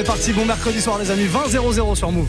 est 0.00 0.04
parti. 0.04 0.32
Bon 0.32 0.44
mercredi 0.44 0.80
soir, 0.80 0.98
les 0.98 1.10
amis. 1.10 1.26
20-0-0 1.26 1.94
sur 1.94 2.10
Move. 2.10 2.26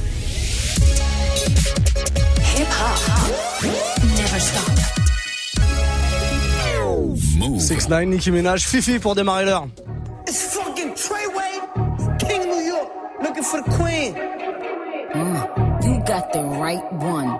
6 7.60 7.90
9 7.90 8.06
Nicki 8.06 8.32
Minaj, 8.32 8.68
Fifi 8.68 9.00
pour 9.00 9.16
démarrer 9.16 9.46
l'heure. 9.46 9.68
It's 10.28 10.56
fucking 10.56 10.94
Treyway, 10.96 11.62
King 12.20 12.50
New 12.50 12.62
York, 12.62 12.90
looking 13.22 13.44
for 13.44 13.62
the 13.62 13.70
queen. 13.78 14.16
Mm, 15.14 15.84
you 15.84 16.00
got 16.06 16.32
the 16.34 16.42
right 16.60 16.84
one. 16.94 17.40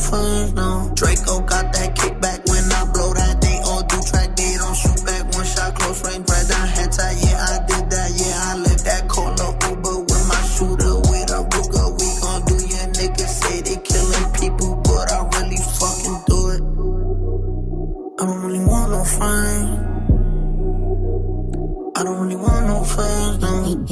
Really 0.00 0.12
want 0.12 0.52
no 0.52 0.52
friends, 0.52 0.52
no. 0.54 0.90
Draco 0.94 1.40
got 1.40 1.72
that 1.72 1.94
kickback 1.96 2.19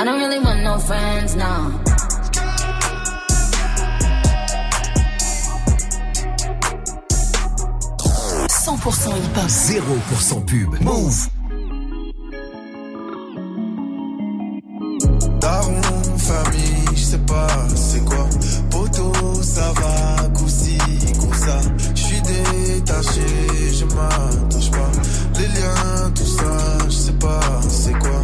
I 0.00 0.04
don't 0.04 0.18
really 0.18 0.38
want 0.38 0.62
no 0.62 0.78
friends, 0.78 1.36
no. 1.36 1.78
hip-hop. 9.20 9.50
0% 9.50 10.46
pub. 10.46 10.80
Move. 10.80 11.28
Daron, 15.38 15.82
famille, 16.16 16.96
je 16.96 17.02
sais 17.02 17.18
pas 17.18 17.68
c'est 17.74 18.02
quoi. 18.02 18.26
Poto, 18.70 19.12
ça 19.42 19.70
va, 19.72 20.28
coussi, 20.30 20.78
ça. 21.44 21.60
Je 21.94 22.00
suis 22.00 22.22
détaché, 22.22 23.26
je 23.74 23.84
m'attache 23.84 24.70
pas. 24.70 24.90
Les 25.38 25.48
liens, 25.48 26.10
tout 26.14 26.24
ça, 26.24 26.78
je 26.86 26.90
sais 26.90 27.12
pas 27.12 27.60
c'est 27.68 27.98
quoi. 27.98 28.22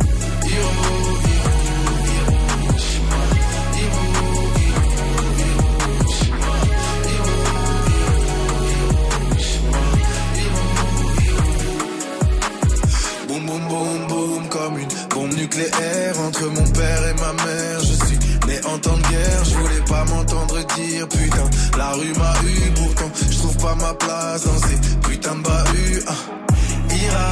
Nucléaire 15.57 16.21
entre 16.21 16.47
mon 16.47 16.71
père 16.71 17.09
et 17.09 17.15
ma 17.15 17.33
mère. 17.45 17.81
Je 17.81 18.07
suis 18.07 18.19
né 18.47 18.61
en 18.67 18.79
temps 18.79 18.97
de 18.97 19.03
guerre, 19.03 19.45
je 19.45 19.55
voulais 19.55 19.85
pas 19.89 20.05
m'entendre 20.05 20.59
dire 20.75 21.09
putain. 21.09 21.51
La 21.79 21.91
rue 21.93 22.13
m'a 22.15 22.35
eu, 22.45 22.71
pourtant 22.73 23.11
je 23.31 23.39
trouve 23.39 23.57
pas 23.57 23.75
ma 23.75 23.95
place 23.95 24.45
dans 24.45 24.59
ces 24.59 24.99
putains 25.09 25.37
de 25.37 25.43
bahuts. 25.43 26.03
Ah. 26.07 26.13
Ira, 26.91 27.31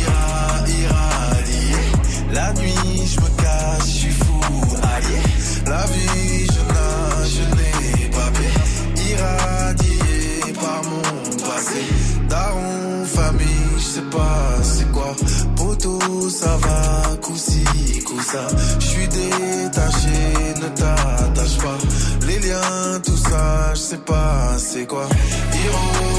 ira, 0.00 0.68
irradier. 0.68 2.32
La 2.32 2.52
nuit 2.54 3.06
je 3.06 3.20
me 3.20 3.42
cache, 3.42 3.86
je 3.86 3.98
suis 3.98 4.12
fou, 4.12 4.40
allié. 4.82 5.20
La 5.66 5.84
vie 5.86 6.46
je 6.46 6.62
nage, 6.74 7.32
je 7.36 7.44
n'ai 7.56 8.08
pas 8.10 8.30
paix. 8.34 9.10
Irradié 9.10 10.52
par 10.54 10.82
mon 10.84 11.36
passé. 11.36 11.82
Daron, 12.28 13.04
famille, 13.04 13.46
je 13.76 13.82
sais 13.82 14.08
pas 14.10 14.62
c'est 14.62 14.90
quoi. 14.92 15.14
Poteau, 15.56 16.28
ça 16.28 16.56
va, 16.56 17.09
coussi, 17.30 17.64
coussa. 18.04 18.46
Je 18.78 18.86
suis 18.86 19.08
détaché, 19.08 20.18
ne 20.62 20.68
t'attache 20.68 21.58
pas. 21.58 21.78
Les 22.26 22.38
liens, 22.40 23.00
tout 23.04 23.16
ça, 23.16 23.74
je 23.74 23.80
sais 23.80 23.98
pas 23.98 24.56
c'est 24.58 24.86
quoi. 24.86 25.08
Hiro, 25.54 26.10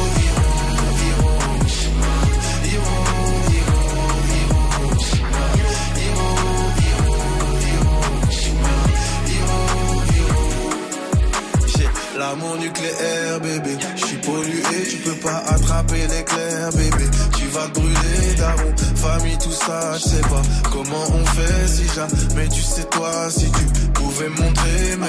l'amour 12.17 12.55
nucléaire, 12.57 13.39
bébé. 13.41 13.77
Tu 14.89 14.98
peux 14.98 15.16
pas 15.16 15.44
attraper 15.48 16.07
l'éclair, 16.07 16.69
bébé. 16.74 17.06
Tu 17.38 17.45
vas 17.48 17.68
te 17.68 17.80
brûler, 17.80 18.36
daron. 18.38 18.74
Famille, 18.95 19.38
tout 19.38 19.51
ça, 19.51 19.98
je 19.98 20.04
sais 20.04 20.22
pas 20.22 20.42
comment 20.72 21.04
on 21.13 21.25
fait 21.25 21.68
si 21.68 21.86
jamais 21.95 22.48
tu 22.50 22.62
sais 22.62 22.83
toi, 22.86 23.30
si 23.30 23.51
tu 23.51 23.88
pouvais 23.94 24.30
montrer, 24.30 24.98
mais, 25.00 25.07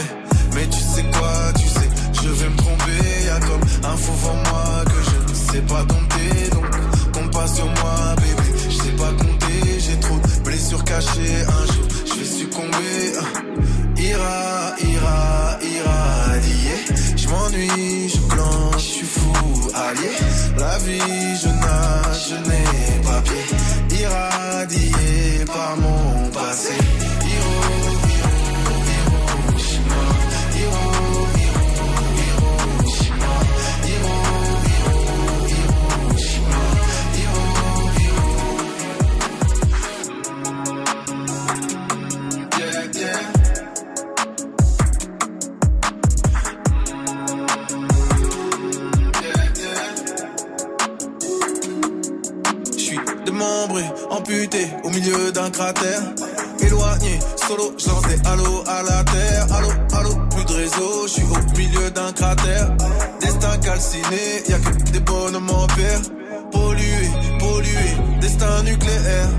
mais 0.54 0.66
tu 0.66 0.78
sais 0.80 1.04
quoi, 1.12 1.52
tu 1.54 1.68
sais, 1.68 1.88
je 2.22 2.28
vais 2.28 2.48
me 2.48 2.56
tromper. 2.56 3.26
Y'a 3.26 3.40
comme 3.40 3.90
un 3.90 3.96
faux 3.96 4.12
moi 4.22 4.84
que 4.86 5.10
je 5.10 5.30
ne 5.30 5.52
sais 5.52 5.62
pas 5.62 5.84
dompter, 5.84 6.50
donc 6.50 7.12
compte 7.12 7.32
pas 7.32 7.46
sur 7.46 7.66
moi, 7.66 8.16
bébé. 8.16 8.48
Je 8.68 8.76
sais 8.76 8.92
pas 8.92 9.12
compter, 9.12 9.80
j'ai 9.80 10.00
trop 10.00 10.16
de 10.16 10.44
blessures 10.44 10.84
lâcher 10.92 11.44
un 11.48 11.72
jour, 11.72 11.86
je 12.06 12.18
vais 12.18 12.24
succomber. 12.24 13.12
Ira, 13.96 14.74
ira, 14.80 15.58
irradier. 15.62 16.78
Je 17.16 17.21
m'ennuie, 17.32 18.08
je 18.08 18.20
plante, 18.32 18.74
je 18.74 18.88
suis 18.94 19.06
fou, 19.06 19.32
allié. 19.74 20.12
La 20.58 20.78
vie, 20.78 21.36
je 21.42 21.48
nage, 21.48 22.22
je 22.30 22.36
n'ai 22.48 23.02
pas 23.02 23.20
pied. 23.22 23.98
Irradié 24.00 25.44
par 25.46 25.76
mon 25.76 26.30
passé. 26.30 26.74
Milieu 54.92 55.32
d'un 55.32 55.50
cratère. 55.50 56.02
Éloigné, 56.60 57.18
solo, 57.36 57.74
je 57.78 57.88
lance 57.88 58.02
des 58.02 58.20
à 58.68 58.82
la 58.82 59.04
terre. 59.04 59.46
Allô, 59.52 59.68
allô, 59.94 60.10
plus 60.30 60.44
de 60.44 60.52
réseau, 60.52 61.06
je 61.06 61.12
suis 61.12 61.22
au 61.22 61.58
milieu 61.58 61.90
d'un 61.90 62.12
cratère. 62.12 62.68
Destin 63.20 63.56
calciné, 63.58 64.42
y 64.48 64.52
a 64.52 64.58
que 64.58 64.90
des 64.90 65.00
bonhommes 65.00 65.50
en. 65.50 65.66
Pollué, 66.52 67.10
pollué, 67.38 67.86
destin 68.20 68.62
nucléaire. 68.64 69.30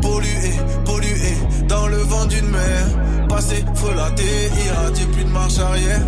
Pollué, 0.00 0.52
pollué, 0.84 1.34
dans 1.68 1.86
le 1.86 1.98
vent 1.98 2.26
d'une 2.26 2.48
mer. 2.48 2.86
Passé, 3.28 3.64
frelaté, 3.74 4.50
irradié, 4.66 5.06
plus 5.06 5.24
de 5.24 5.30
marche 5.30 5.58
arrière. 5.58 6.02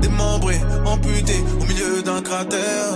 Démembré, 0.00 0.60
amputé 0.84 1.42
au 1.60 1.64
milieu 1.64 2.02
d'un 2.02 2.22
cratère. 2.22 2.92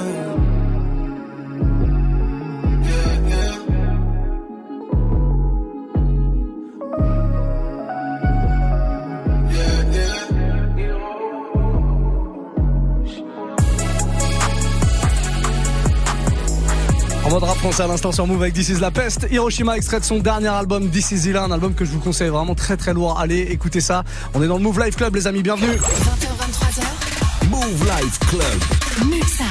Français 17.60 17.82
à 17.82 17.88
l'instant 17.88 18.10
sur 18.10 18.26
Move 18.26 18.40
avec 18.40 18.54
This 18.54 18.70
is 18.70 18.80
la 18.80 18.90
peste. 18.90 19.26
Hiroshima 19.30 19.76
extrait 19.76 20.00
de 20.00 20.04
son 20.06 20.18
dernier 20.18 20.48
album 20.48 20.88
This 20.88 21.10
is 21.10 21.28
Ila, 21.28 21.44
un 21.44 21.50
album 21.50 21.74
que 21.74 21.84
je 21.84 21.90
vous 21.90 21.98
conseille 21.98 22.30
vraiment 22.30 22.54
très 22.54 22.78
très 22.78 22.94
lourd. 22.94 23.18
Allez, 23.20 23.40
écoutez 23.50 23.82
ça. 23.82 24.02
On 24.32 24.42
est 24.42 24.46
dans 24.46 24.56
le 24.56 24.62
Move 24.62 24.82
Life 24.82 24.96
Club 24.96 25.14
les 25.14 25.26
amis, 25.26 25.42
bienvenue. 25.42 25.66
20h23h. 25.76 27.50
Move 27.50 27.84
Life 27.84 28.18
Club. 28.20 29.10
Muxa. 29.10 29.44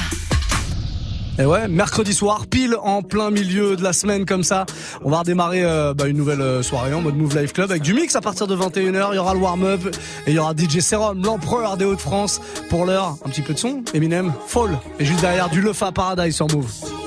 Et 1.38 1.44
ouais, 1.44 1.68
mercredi 1.68 2.12
soir, 2.12 2.48
pile 2.48 2.74
en 2.82 3.02
plein 3.02 3.30
milieu 3.30 3.76
de 3.76 3.82
la 3.84 3.92
semaine 3.92 4.26
comme 4.26 4.42
ça, 4.42 4.66
on 5.04 5.10
va 5.10 5.20
redémarrer 5.20 5.62
euh, 5.62 5.94
bah, 5.94 6.08
une 6.08 6.16
nouvelle 6.16 6.40
euh, 6.40 6.62
soirée 6.64 6.92
en 6.92 7.02
mode 7.02 7.16
Move 7.16 7.38
Life 7.38 7.52
Club 7.52 7.70
avec 7.70 7.82
du 7.82 7.94
mix 7.94 8.16
à 8.16 8.20
partir 8.20 8.48
de 8.48 8.56
21h. 8.56 9.10
Il 9.12 9.14
y 9.14 9.18
aura 9.18 9.34
le 9.34 9.40
warm-up 9.40 9.86
et 10.26 10.32
il 10.32 10.34
y 10.34 10.38
aura 10.40 10.52
DJ 10.52 10.80
Serum, 10.80 11.22
l'empereur 11.24 11.76
des 11.76 11.84
Hauts-de-France. 11.84 12.40
Pour 12.70 12.86
l'heure, 12.86 13.16
un 13.24 13.28
petit 13.28 13.42
peu 13.42 13.54
de 13.54 13.58
son, 13.58 13.84
Eminem, 13.94 14.32
Fall. 14.48 14.80
Et 14.98 15.04
juste 15.04 15.20
derrière, 15.20 15.48
du 15.48 15.60
Lefa 15.60 15.92
Paradise 15.92 16.34
sur 16.34 16.48
Move. 16.48 16.99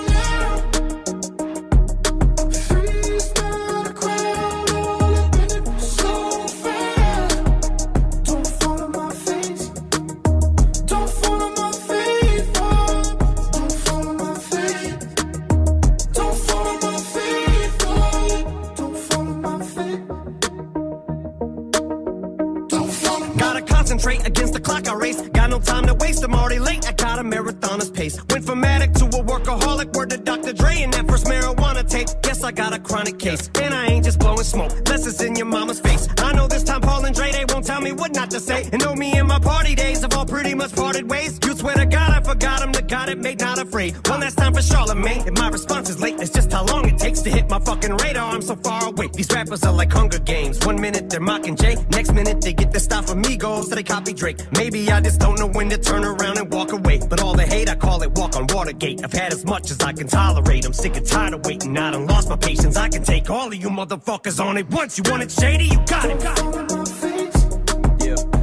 Against 24.43 24.53
the 24.53 24.59
clock 24.59 24.87
I 24.89 24.93
race. 24.95 25.21
Got 25.29 25.49
no 25.51 25.59
time 25.59 25.85
to 25.87 25.93
waste, 25.93 26.23
I'm 26.23 26.33
already 26.33 26.59
late. 26.59 26.85
I 26.87 26.91
got 26.91 27.17
a 27.17 27.23
marathoner's 27.23 27.89
pace. 27.89 28.19
Went 28.29 28.45
from 28.45 28.63
addict 28.63 28.95
to 28.97 29.05
a 29.05 29.23
workaholic. 29.23 29.93
Word 29.95 30.09
to 30.09 30.17
Dr. 30.17 30.51
Dre 30.51 30.81
and 30.81 30.91
that 30.93 31.07
first 31.07 31.25
marijuana 31.25 31.87
tape. 31.87 32.09
Guess 32.21 32.43
I 32.43 32.51
got 32.51 32.73
a 32.73 32.79
chronic 32.79 33.19
case. 33.19 33.49
And 33.61 33.73
I 33.73 33.85
ain't 33.87 34.03
just 34.03 34.19
blowing 34.19 34.43
smoke, 34.43 34.71
unless 34.71 35.07
it's 35.07 35.21
in 35.21 35.35
your 35.35 35.45
mama's 35.45 35.79
face. 35.79 36.07
I 36.17 36.33
know 36.33 36.47
this 36.47 36.63
time 36.63 36.81
Paul 36.81 37.05
and 37.05 37.15
Dre, 37.15 37.31
they 37.31 37.45
won't 37.47 37.65
tell 37.65 37.79
me 37.79 37.93
what 37.93 38.13
not 38.13 38.29
to 38.31 38.39
say. 38.39 38.69
And 38.73 38.83
know 38.83 38.95
me 38.95 39.13
and 39.13 39.27
my 39.27 39.39
party 39.39 39.75
days 39.75 40.01
have 40.01 40.13
all 40.13 40.25
pretty 40.25 40.53
much 40.53 40.75
parted 40.75 41.09
ways. 41.09 41.39
You 41.45 41.55
swear 41.55 41.75
to 41.75 41.85
I 42.33 42.35
forgot 42.35 42.61
him, 42.63 42.71
the 42.71 42.81
God 42.81 43.09
it 43.09 43.19
made 43.19 43.39
not 43.41 43.59
afraid. 43.59 43.93
One 44.07 44.21
last 44.21 44.39
time 44.39 44.55
for 44.55 44.61
Charlemagne. 44.63 45.27
If 45.27 45.37
my 45.37 45.49
response 45.49 45.87
is 45.87 46.01
late, 46.01 46.19
it's 46.19 46.31
just 46.31 46.51
how 46.51 46.65
long 46.65 46.89
it 46.89 46.97
takes 46.97 47.21
to 47.21 47.29
hit 47.29 47.47
my 47.47 47.59
fucking 47.59 47.95
radar. 47.97 48.33
I'm 48.33 48.41
so 48.41 48.55
far 48.55 48.87
away. 48.87 49.07
These 49.13 49.31
rappers 49.31 49.63
are 49.63 49.71
like 49.71 49.91
Hunger 49.91 50.17
Games. 50.17 50.65
One 50.65 50.81
minute 50.81 51.11
they're 51.11 51.19
mocking 51.19 51.55
Jay, 51.55 51.75
next 51.91 52.11
minute 52.11 52.41
they 52.41 52.53
get 52.53 52.71
the 52.71 52.79
stuff 52.79 53.07
from 53.09 53.21
Migos, 53.21 53.65
so 53.65 53.75
they 53.75 53.83
copy 53.83 54.13
Drake. 54.13 54.39
Maybe 54.53 54.89
I 54.89 54.99
just 55.01 55.19
don't 55.19 55.37
know 55.37 55.47
when 55.47 55.69
to 55.69 55.77
turn 55.77 56.03
around 56.03 56.39
and 56.39 56.51
walk 56.51 56.71
away. 56.71 57.01
But 57.07 57.21
all 57.21 57.35
the 57.35 57.45
hate, 57.45 57.69
I 57.69 57.75
call 57.75 58.01
it 58.01 58.11
walk 58.17 58.35
on 58.35 58.47
Watergate. 58.47 59.03
I've 59.03 59.13
had 59.13 59.31
as 59.31 59.45
much 59.45 59.69
as 59.69 59.79
I 59.81 59.93
can 59.93 60.07
tolerate. 60.07 60.65
I'm 60.65 60.73
sick 60.73 60.97
and 60.97 61.05
tired 61.05 61.35
of 61.35 61.45
waiting. 61.45 61.77
Out. 61.77 61.93
I 61.93 61.97
done 61.97 62.07
lost 62.07 62.29
my 62.29 62.35
patience. 62.35 62.77
I 62.77 62.89
can 62.89 63.03
take 63.03 63.29
all 63.29 63.47
of 63.47 63.55
you 63.55 63.69
motherfuckers 63.69 64.43
on 64.43 64.57
it 64.57 64.67
once. 64.71 64.97
You 64.97 65.03
want 65.11 65.21
it 65.21 65.29
shady? 65.29 65.65
You 65.65 65.77
got 65.85 66.09
it. 66.09 66.19
Got 66.19 66.39
it. 66.39 68.07
Yeah. 68.07 68.42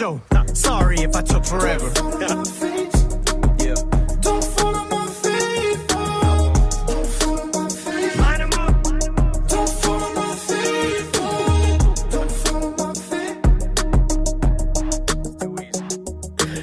show. 0.00 0.20
Sorry 0.54 0.96
if 1.00 1.14
I 1.14 1.20
took 1.20 1.44
forever. 1.44 1.92
Yeah. 2.20 2.34
Line 8.22 8.40
'em 8.40 8.52
up. 8.54 8.74
Don't 9.48 9.68
follow 9.82 10.10
my 10.14 10.34
feet 10.46 11.04
Don't 12.10 12.32
follow 12.42 12.70
my 12.78 12.94
feet 13.08 13.36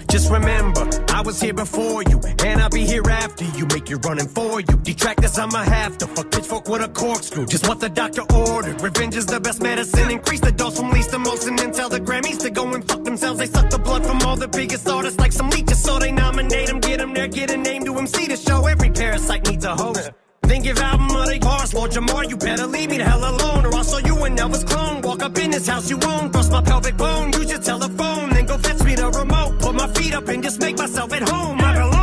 Just 0.09 0.31
remember, 0.31 0.83
I 1.09 1.21
was 1.21 1.39
here 1.39 1.53
before 1.53 2.01
you, 2.09 2.19
I'll 2.67 2.71
be 2.71 2.85
here 2.85 3.09
after 3.09 3.45
you. 3.57 3.65
Make 3.67 3.89
you 3.89 3.95
running 3.99 4.27
for 4.27 4.59
you. 4.59 4.65
detract 4.65 5.21
Detractors, 5.21 5.39
I'ma 5.39 5.63
have 5.63 5.97
to 5.99 6.07
fuck 6.07 6.29
pitchfork 6.31 6.67
with 6.67 6.81
a 6.81 6.89
corkscrew. 6.89 7.45
Just 7.45 7.65
what 7.65 7.79
the 7.79 7.87
doctor 7.87 8.23
ordered. 8.23 8.81
Revenge 8.81 9.15
is 9.15 9.25
the 9.25 9.39
best 9.39 9.61
medicine. 9.61 10.11
Increase 10.11 10.41
the 10.41 10.51
dose 10.51 10.75
from 10.77 10.89
least 10.89 11.11
to 11.11 11.19
most, 11.19 11.47
and 11.47 11.57
then 11.57 11.71
tell 11.71 11.87
the 11.87 12.01
Grammys 12.01 12.39
to 12.39 12.49
go 12.49 12.67
and 12.73 12.85
fuck 12.85 13.05
themselves. 13.05 13.39
They 13.39 13.45
suck 13.45 13.69
the 13.69 13.79
blood 13.79 14.05
from 14.05 14.19
all 14.23 14.35
the 14.35 14.49
biggest 14.49 14.85
artists 14.89 15.17
like 15.17 15.31
some 15.31 15.49
leeches, 15.49 15.81
so 15.81 15.97
they 15.97 16.11
nominate 16.11 16.67
them, 16.67 16.81
get 16.81 16.97
them 16.97 17.13
there, 17.13 17.29
get 17.29 17.51
a 17.51 17.55
name 17.55 17.85
to 17.85 17.97
MC 17.97 18.27
to 18.27 18.35
show. 18.35 18.65
Every 18.65 18.89
parasite 18.89 19.49
needs 19.49 19.63
a 19.63 19.73
host. 19.73 20.11
Then 20.41 20.61
give 20.61 20.77
album 20.77 21.15
of 21.15 21.29
the 21.29 21.39
bars, 21.39 21.73
Lord 21.73 21.91
Jamar, 21.91 22.29
you 22.29 22.35
better 22.35 22.67
leave 22.67 22.89
me 22.89 22.97
the 22.97 23.05
hell 23.05 23.23
alone, 23.23 23.65
or 23.65 23.75
I'll 23.75 23.85
show 23.85 23.99
you 23.99 24.21
an 24.25 24.35
Elvis 24.35 24.67
clone. 24.67 25.01
Walk 25.03 25.23
up 25.23 25.37
in 25.37 25.51
this 25.51 25.67
house 25.67 25.89
you 25.89 25.99
own, 26.03 26.31
bust 26.31 26.51
my 26.51 26.61
pelvic 26.61 26.97
bone, 26.97 27.31
use 27.31 27.49
your 27.49 27.61
telephone, 27.61 28.31
then 28.31 28.45
go 28.45 28.57
fetch 28.57 28.83
me 28.83 28.95
the 28.95 29.09
remote. 29.09 29.57
Put 29.61 29.73
my 29.73 29.87
feet 29.93 30.13
up 30.13 30.27
and 30.27 30.43
just 30.43 30.59
make 30.59 30.77
myself 30.77 31.13
at 31.13 31.29
home. 31.29 31.61
I 31.61 31.73
belong 31.73 31.96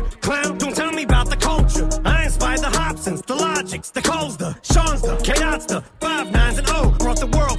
here, 0.00 0.10
clown. 0.20 0.58
Don't 0.58 0.74
tell 0.74 0.92
me 0.92 1.02
about 1.04 1.30
the 1.30 1.36
culture. 1.36 1.88
I 2.04 2.24
inspired 2.24 2.60
the 2.60 2.66
Hobsons, 2.66 3.24
the 3.26 3.34
Logics, 3.34 3.90
the 3.90 4.02
Coles, 4.02 4.36
the 4.36 4.56
Sean's, 4.62 5.02
the 5.02 5.16
K-Dots, 5.16 5.66
the 5.66 5.82
Five 6.00 6.30
Nines 6.32 6.58
and 6.58 6.68
O. 6.70 6.90
Brought 6.98 7.20
the 7.20 7.26
world 7.26 7.58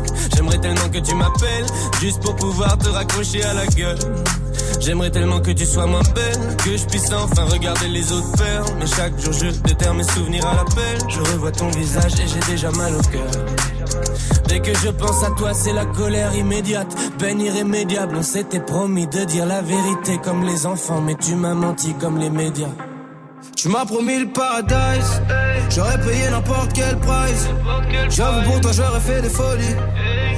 J'aimerais 0.35 0.59
tellement 0.59 0.89
que 0.89 0.99
tu 0.99 1.15
m'appelles, 1.15 1.65
juste 2.01 2.21
pour 2.21 2.35
pouvoir 2.35 2.77
te 2.77 2.89
raccrocher 2.89 3.43
à 3.43 3.53
la 3.53 3.65
gueule. 3.67 3.99
J'aimerais 4.79 5.11
tellement 5.11 5.39
que 5.39 5.51
tu 5.51 5.65
sois 5.65 5.85
moins 5.85 6.01
belle, 6.15 6.57
que 6.57 6.75
je 6.75 6.85
puisse 6.85 7.11
enfin 7.13 7.45
regarder 7.45 7.87
les 7.87 8.11
autres 8.11 8.37
faire. 8.37 8.63
Mais 8.79 8.87
chaque 8.87 9.19
jour 9.19 9.33
je 9.33 9.47
déterre 9.61 9.93
mes 9.93 10.03
souvenirs 10.03 10.45
à 10.47 10.55
l'appel. 10.55 10.97
Je 11.07 11.19
revois 11.19 11.51
ton 11.51 11.69
visage 11.69 12.13
et 12.19 12.27
j'ai 12.27 12.51
déjà 12.51 12.71
mal 12.71 12.93
au 12.95 13.01
cœur. 13.01 13.31
Dès 14.47 14.59
que 14.59 14.73
je 14.75 14.89
pense 14.89 15.23
à 15.23 15.31
toi, 15.31 15.53
c'est 15.53 15.73
la 15.73 15.85
colère 15.85 16.35
immédiate, 16.35 16.93
peine 17.19 17.39
irrémédiable. 17.39 18.15
On 18.17 18.23
s'était 18.23 18.59
promis 18.59 19.07
de 19.07 19.23
dire 19.23 19.45
la 19.45 19.61
vérité 19.61 20.19
comme 20.23 20.43
les 20.43 20.65
enfants, 20.65 21.01
mais 21.01 21.15
tu 21.15 21.35
m'as 21.35 21.53
menti 21.53 21.93
comme 21.93 22.17
les 22.17 22.29
médias. 22.29 22.73
Tu 23.55 23.69
m'as 23.69 23.85
promis 23.85 24.19
le 24.19 24.27
paradise, 24.27 25.21
j'aurais 25.69 25.99
payé 26.01 26.29
n'importe 26.29 26.73
quel 26.73 26.97
price. 26.97 27.47
J'avoue 28.09 28.49
pour 28.49 28.61
toi, 28.61 28.71
j'aurais 28.71 28.99
fait 28.99 29.21
des 29.21 29.29
folies. 29.29 29.75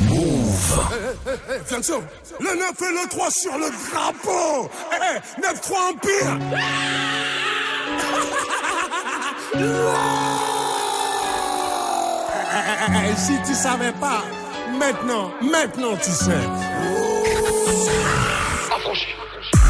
Move. 0.00 0.46
Eh, 0.92 1.30
eh, 1.30 1.54
eh, 1.54 1.60
Fianso, 1.64 2.02
le 2.40 2.54
9 2.54 2.82
et 2.82 2.92
le 2.92 3.08
3 3.08 3.30
sur 3.30 3.56
le 3.56 3.70
drapeau. 3.90 4.68
Eh, 4.92 5.16
eh, 5.16 5.40
9-3 5.40 5.90
Empire. 5.90 6.38
Eh, 12.52 13.10
eh, 13.10 13.16
si 13.16 13.38
tu 13.46 13.54
savais 13.54 13.92
pas, 13.92 14.22
maintenant, 14.78 15.30
maintenant 15.40 15.96
tu 15.96 16.10
sais. 16.10 16.44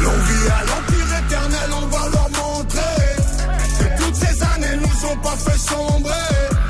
L'envie 0.01 0.47
à 0.49 0.65
l'empire 0.65 1.19
éternel, 1.25 1.69
on 1.81 1.85
va 1.87 2.09
leur 2.09 2.29
montrer 2.31 2.79
que 3.79 4.03
toutes 4.03 4.15
ces 4.15 4.43
années 4.43 4.77
nous 4.77 5.05
ont 5.09 5.17
pas 5.17 5.37
fait 5.37 5.57
sombrer. 5.57 6.13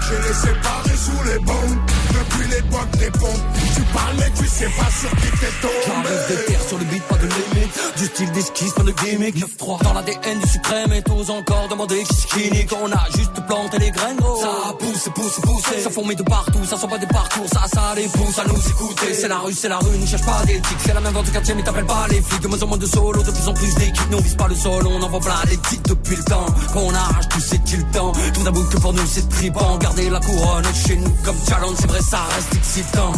J'ai 0.07 0.27
les 0.27 0.33
séparés 0.33 0.97
sous 0.97 1.23
les 1.25 1.39
bombes 1.39 1.96
depuis 2.17 2.47
l'époque 2.49 2.91
des 2.97 3.11
pompes. 3.11 3.43
Tu 3.75 3.81
parles 3.93 4.15
mais 4.17 4.31
tu 4.35 4.47
sais 4.47 4.69
pas 4.77 4.89
sur 4.99 5.09
qui 5.11 5.29
t'es 5.39 5.53
tombé. 5.61 5.73
J'arrive 5.85 6.29
de 6.29 6.35
terre 6.47 6.61
sur 6.67 6.77
le 6.77 6.85
beat, 6.85 7.03
pas 7.03 7.17
de 7.17 7.27
limite. 7.27 7.97
Du 7.97 8.05
style 8.05 8.31
d'esquisse, 8.31 8.73
pas 8.73 8.83
de 8.83 8.91
gimmick. 8.91 9.35
9-3 9.35 9.83
dans 9.83 9.93
l'ADN 9.93 10.39
du 10.39 10.47
suprême 10.47 10.93
et 10.93 11.01
tous 11.03 11.29
encore 11.29 11.67
demander 11.69 12.03
qui 12.03 12.27
qui 12.27 12.51
nique. 12.51 12.71
On 12.81 12.91
a 12.91 13.05
juste 13.15 13.33
planté 13.47 13.79
les 13.79 13.91
graines, 13.91 14.17
gros. 14.17 14.41
Ça 14.41 14.73
pousse, 14.79 15.09
pousse, 15.13 15.39
pousse. 15.41 15.83
Ça 15.83 15.89
fourmille 15.89 16.17
de 16.17 16.23
partout, 16.23 16.63
ça 16.65 16.77
sent 16.77 16.87
pas 16.87 16.97
des 16.97 17.07
parcours. 17.07 17.47
Ça, 17.51 17.65
ça 17.73 17.93
les 17.95 18.07
pousse 18.07 18.39
à 18.39 18.45
nous 18.45 18.69
écouter. 18.69 19.13
C'est 19.13 19.27
la 19.27 19.39
rue, 19.39 19.53
c'est 19.53 19.69
la 19.69 19.77
rue, 19.77 19.97
ne 19.97 20.05
cherche 20.05 20.25
pas 20.25 20.43
d'éthique. 20.45 20.77
C'est 20.85 20.93
la 20.93 21.01
même 21.01 21.13
vente 21.13 21.25
du 21.25 21.31
quartier, 21.31 21.53
mais 21.55 21.63
t'appelles 21.63 21.85
pas 21.85 22.07
les 22.09 22.21
flics. 22.21 22.41
De 22.41 22.47
moins 22.47 22.61
en 22.63 22.67
moins 22.67 22.77
de 22.77 22.85
solo, 22.85 23.23
de 23.23 23.31
plus 23.31 23.47
en 23.47 23.53
plus 23.53 23.73
d'équipes. 23.75 24.09
Nous 24.11 24.17
on 24.17 24.21
vise 24.21 24.35
pas 24.35 24.47
le 24.47 24.55
sol, 24.55 24.87
on 24.87 25.01
envoie 25.01 25.19
plein 25.19 25.41
les 25.49 25.57
titres 25.57 25.89
depuis 25.89 26.15
le 26.15 26.23
temps. 26.23 26.45
Qu'on 26.73 26.93
arrache 26.93 27.29
tout, 27.29 27.41
c'est-il 27.41 27.79
le 27.79 27.91
temps. 27.91 28.11
Tout 28.33 28.43
d'abord 28.43 28.69
que 28.69 28.77
pour 28.77 28.93
nous 28.93 29.07
c'est 29.07 29.27
tripant. 29.29 29.77
Garder 29.77 30.09
la 30.09 30.19
couronne 30.19 30.65
chez 30.73 30.95
nous 30.95 31.15
comme 31.23 31.37
challenge, 31.47 31.75
c'est 31.79 31.87
vrai, 31.87 31.99
ça 32.09 32.19
reste 32.35 32.55
excitant. 32.55 33.11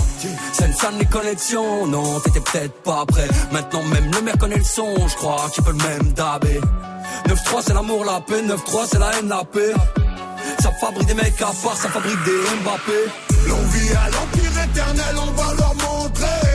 C'est 0.54 0.74
ça 0.74 0.90
les 0.98 1.06
connexions, 1.06 1.86
non, 1.86 2.20
t'étais 2.22 2.40
peut-être 2.40 2.82
pas 2.82 3.06
prêt. 3.06 3.28
Maintenant 3.52 3.84
même 3.84 4.12
le 4.12 4.22
maire 4.22 4.38
connaît 4.40 4.58
le 4.58 4.64
son, 4.64 5.08
je 5.08 5.16
crois 5.16 5.50
qu'il 5.54 5.64
peut 5.64 5.72
le 5.72 5.78
même 5.78 6.14
dabé. 6.14 6.60
9-3 7.28 7.62
c'est 7.66 7.74
l'amour, 7.74 8.04
la 8.06 8.20
paix, 8.22 8.42
9-3 8.42 8.88
c'est 8.92 9.00
la 9.00 9.12
haine, 9.18 9.30
la 9.30 9.44
paix. 9.44 9.74
Ça 10.60 10.72
fabrique 10.82 11.08
des 11.08 11.14
mecs 11.14 11.42
à 11.42 11.52
part, 11.64 11.78
ça 11.78 11.90
fabrique 11.90 12.24
des 12.24 12.42
Mbappé. 12.64 13.00
L'envie 13.48 13.92
à 13.92 14.10
l'empire 14.10 14.64
éternel, 14.64 15.16
on 15.18 15.32
va 15.40 15.54
leur 15.54 15.76
montrer 15.76 16.52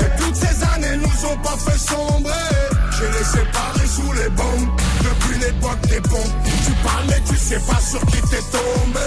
que 0.00 0.22
toutes 0.22 0.36
ces 0.36 0.62
années 0.74 0.96
nous 0.98 1.28
ont 1.30 1.38
pas 1.38 1.56
fait 1.56 1.78
sombrer. 1.78 2.32
J'ai 2.98 3.18
les 3.18 3.24
séparés 3.24 3.86
sous 3.86 4.12
les 4.12 4.28
bombes 4.30 4.68
depuis 5.02 5.38
l'époque 5.40 5.80
des 5.88 6.00
pompes. 6.00 6.34
Tu 6.66 6.72
parles 6.84 7.04
mais 7.08 7.22
tu 7.26 7.36
sais 7.36 7.60
pas 7.60 7.80
sur 7.80 8.00
qui 8.06 8.20
t'es 8.22 8.42
tombé. 8.52 9.00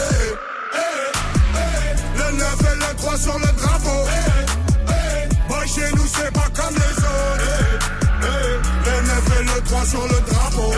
Le 2.31 2.37
9 2.37 2.55
et 2.61 2.75
le 2.75 2.95
3 2.97 3.17
sur 3.17 3.37
le 3.39 3.45
drapeau. 3.45 4.05
Eh, 4.89 5.47
Boy, 5.47 5.67
chez 5.67 5.91
nous 5.95 6.07
c'est 6.07 6.31
pas 6.33 6.47
comme 6.55 6.75
les 6.75 6.97
autres. 6.97 7.43
Le 8.85 9.01
9 9.07 9.39
et 9.39 9.43
le 9.43 9.61
3 9.63 9.85
sur 9.85 10.03
le 10.03 10.19
drapeau. 10.31 10.73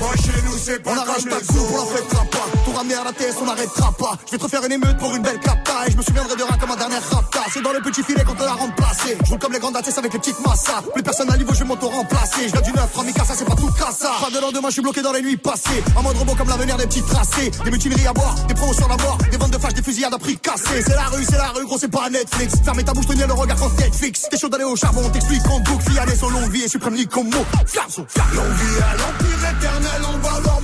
Boy, 0.00 0.16
chez 0.18 0.42
nous 0.44 0.58
c'est 0.58 0.82
pas 0.82 0.90
On 0.92 1.04
comme 1.04 1.28
les 1.28 1.46
coupe, 1.46 1.56
on 1.58 1.74
autres. 1.74 1.82
en 1.82 1.86
fêtera 1.96 2.24
pas. 2.30 2.46
Ramener 2.74 2.94
à 2.94 3.04
la 3.04 3.12
TS, 3.12 3.36
on 3.40 3.46
n'arrêtera 3.46 3.92
pas. 3.92 4.12
Je 4.26 4.32
vais 4.32 4.38
te 4.38 4.42
refaire 4.42 4.64
une 4.64 4.72
émeute 4.72 4.98
pour 4.98 5.14
une 5.14 5.22
belle 5.22 5.38
capta. 5.40 5.86
Et 5.86 5.90
je 5.90 5.96
me 5.96 6.02
souviendrai 6.02 6.36
de 6.36 6.42
rien 6.42 6.56
comme 6.58 6.70
un 6.70 6.76
dernier 6.76 6.98
rapta. 7.10 7.40
C'est 7.52 7.62
dans 7.62 7.72
le 7.72 7.80
petit 7.80 8.02
filet 8.02 8.24
qu'on 8.24 8.34
te 8.34 8.42
l'a 8.42 8.52
remplacé. 8.52 9.16
Je 9.28 9.34
comme 9.36 9.52
les 9.52 9.58
grandes 9.58 9.76
ATS 9.76 9.98
avec 9.98 10.12
les 10.12 10.18
petites 10.18 10.40
massas. 10.40 10.82
Plus 10.92 11.02
personne 11.02 11.30
à 11.30 11.36
niveau, 11.36 11.52
je 11.54 11.60
vais 11.60 11.64
m'auto-remplacer. 11.64 12.48
Je 12.48 12.52
viens 12.52 12.60
du 12.60 12.72
9, 12.72 12.90
ça 13.26 13.34
c'est 13.36 13.44
pas 13.44 13.54
tout 13.54 13.70
ça. 13.90 14.10
Pas 14.20 14.30
de 14.30 14.40
lendemain, 14.40 14.68
je 14.68 14.74
suis 14.74 14.82
bloqué 14.82 15.02
dans 15.02 15.12
les 15.12 15.22
nuits 15.22 15.36
passées. 15.36 15.82
En 15.96 16.02
mode 16.02 16.16
robot 16.16 16.34
comme 16.34 16.48
l'avenir 16.48 16.76
des 16.76 16.86
petits 16.86 17.02
tracés. 17.02 17.50
Des 17.64 17.70
mutineries 17.70 18.06
à 18.06 18.12
boire, 18.12 18.34
des 18.46 18.54
promotions 18.54 18.86
à 18.86 18.96
mort. 19.02 19.18
Des 19.30 19.36
ventes 19.36 19.50
de 19.50 19.58
flash, 19.58 19.74
des 19.74 19.82
fusillades 19.82 20.14
à 20.14 20.18
prix 20.18 20.36
cassés. 20.38 20.82
C'est 20.86 20.94
la 20.94 21.06
rue, 21.06 21.24
c'est 21.24 21.36
la 21.38 21.48
rue, 21.48 21.64
gros, 21.64 21.78
c'est 21.78 21.90
pas 21.90 22.08
Netflix. 22.08 22.54
Fermez 22.64 22.84
ta 22.84 22.92
bouche, 22.92 23.06
tenir 23.06 23.26
le 23.26 23.34
regard 23.34 23.56
quand 23.58 23.72
Netflix. 23.78 24.26
T'es 24.30 24.38
chaud 24.38 24.48
d'aller 24.48 24.64
au 24.64 24.76
charbon, 24.76 25.08
t'explique 25.10 25.46
en 25.46 25.60
boucle. 25.60 25.82
Fille, 25.84 26.00
longue 26.30 26.50
vie 26.50 26.62
et 26.62 26.68
suprême 26.68 26.96
comme 27.06 27.28
mot. 27.28 27.44
Fianso, 27.66 28.06
L'envie 28.34 28.82
à 28.82 28.96
l'empire 28.96 29.50
éternel, 29.50 30.02
on 30.14 30.18
va 30.18 30.61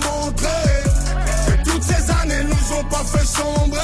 ces 1.99 2.11
années 2.11 2.45
nous 2.45 2.77
ont 2.77 2.85
pas 2.85 3.05
fait 3.05 3.27
sombrer. 3.27 3.79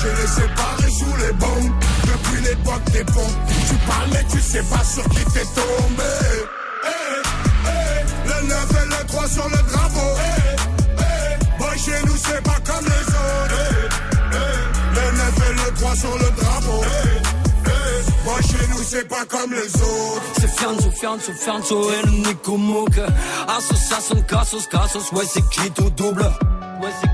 J'ai 0.00 0.22
les 0.22 0.28
séparés 0.28 0.90
sous 0.90 1.16
les 1.16 1.32
bombes 1.32 1.72
depuis 2.02 2.42
l'époque 2.42 2.84
des 2.92 3.04
pompes. 3.04 3.38
Tu 3.68 3.74
parles 3.86 4.08
mais 4.12 4.24
tu 4.30 4.40
sais 4.40 4.62
pas 4.62 4.84
sur 4.84 5.04
qui 5.10 5.24
t'es 5.32 5.44
tombé. 5.54 6.12
Eh, 6.84 7.22
eh, 7.66 8.28
le 8.28 8.48
9 8.48 8.68
et 8.70 8.88
le 8.88 9.06
3 9.06 9.28
sur 9.28 9.48
le 9.48 9.56
drapeau. 9.70 10.10
Eh, 10.18 10.56
eh, 10.98 11.58
boy, 11.58 11.78
chez 11.78 12.06
nous 12.06 12.16
c'est 12.16 12.42
pas 12.42 12.58
comme 12.64 12.84
les 12.84 13.06
autres. 13.08 13.54
Le 14.94 15.16
9 15.16 15.50
et 15.50 15.54
le 15.54 15.74
3 15.76 15.96
sur 15.96 16.18
le 16.18 16.30
drapeau. 16.42 16.84
Boy, 18.24 18.42
chez 18.42 18.66
nous 18.70 18.82
c'est 18.88 19.08
pas 19.08 19.24
comme 19.28 19.52
les 19.52 19.74
autres. 19.82 20.22
C'est 20.40 20.48
Fianzo, 20.48 20.90
Fianzo, 20.90 21.32
Fianzo 21.32 21.90
et 21.92 22.06
le 22.06 22.10
Nico 22.12 22.56
Mouk. 22.56 22.98
Association, 23.48 24.22
Cassos, 24.22 24.66
Cassos, 24.66 25.12
ouais, 25.12 25.24
c'est 25.30 25.46
qui 25.50 25.70
tout 25.70 25.90
double? 25.90 26.22
Ouais, 26.82 26.90
c'est 27.00 27.13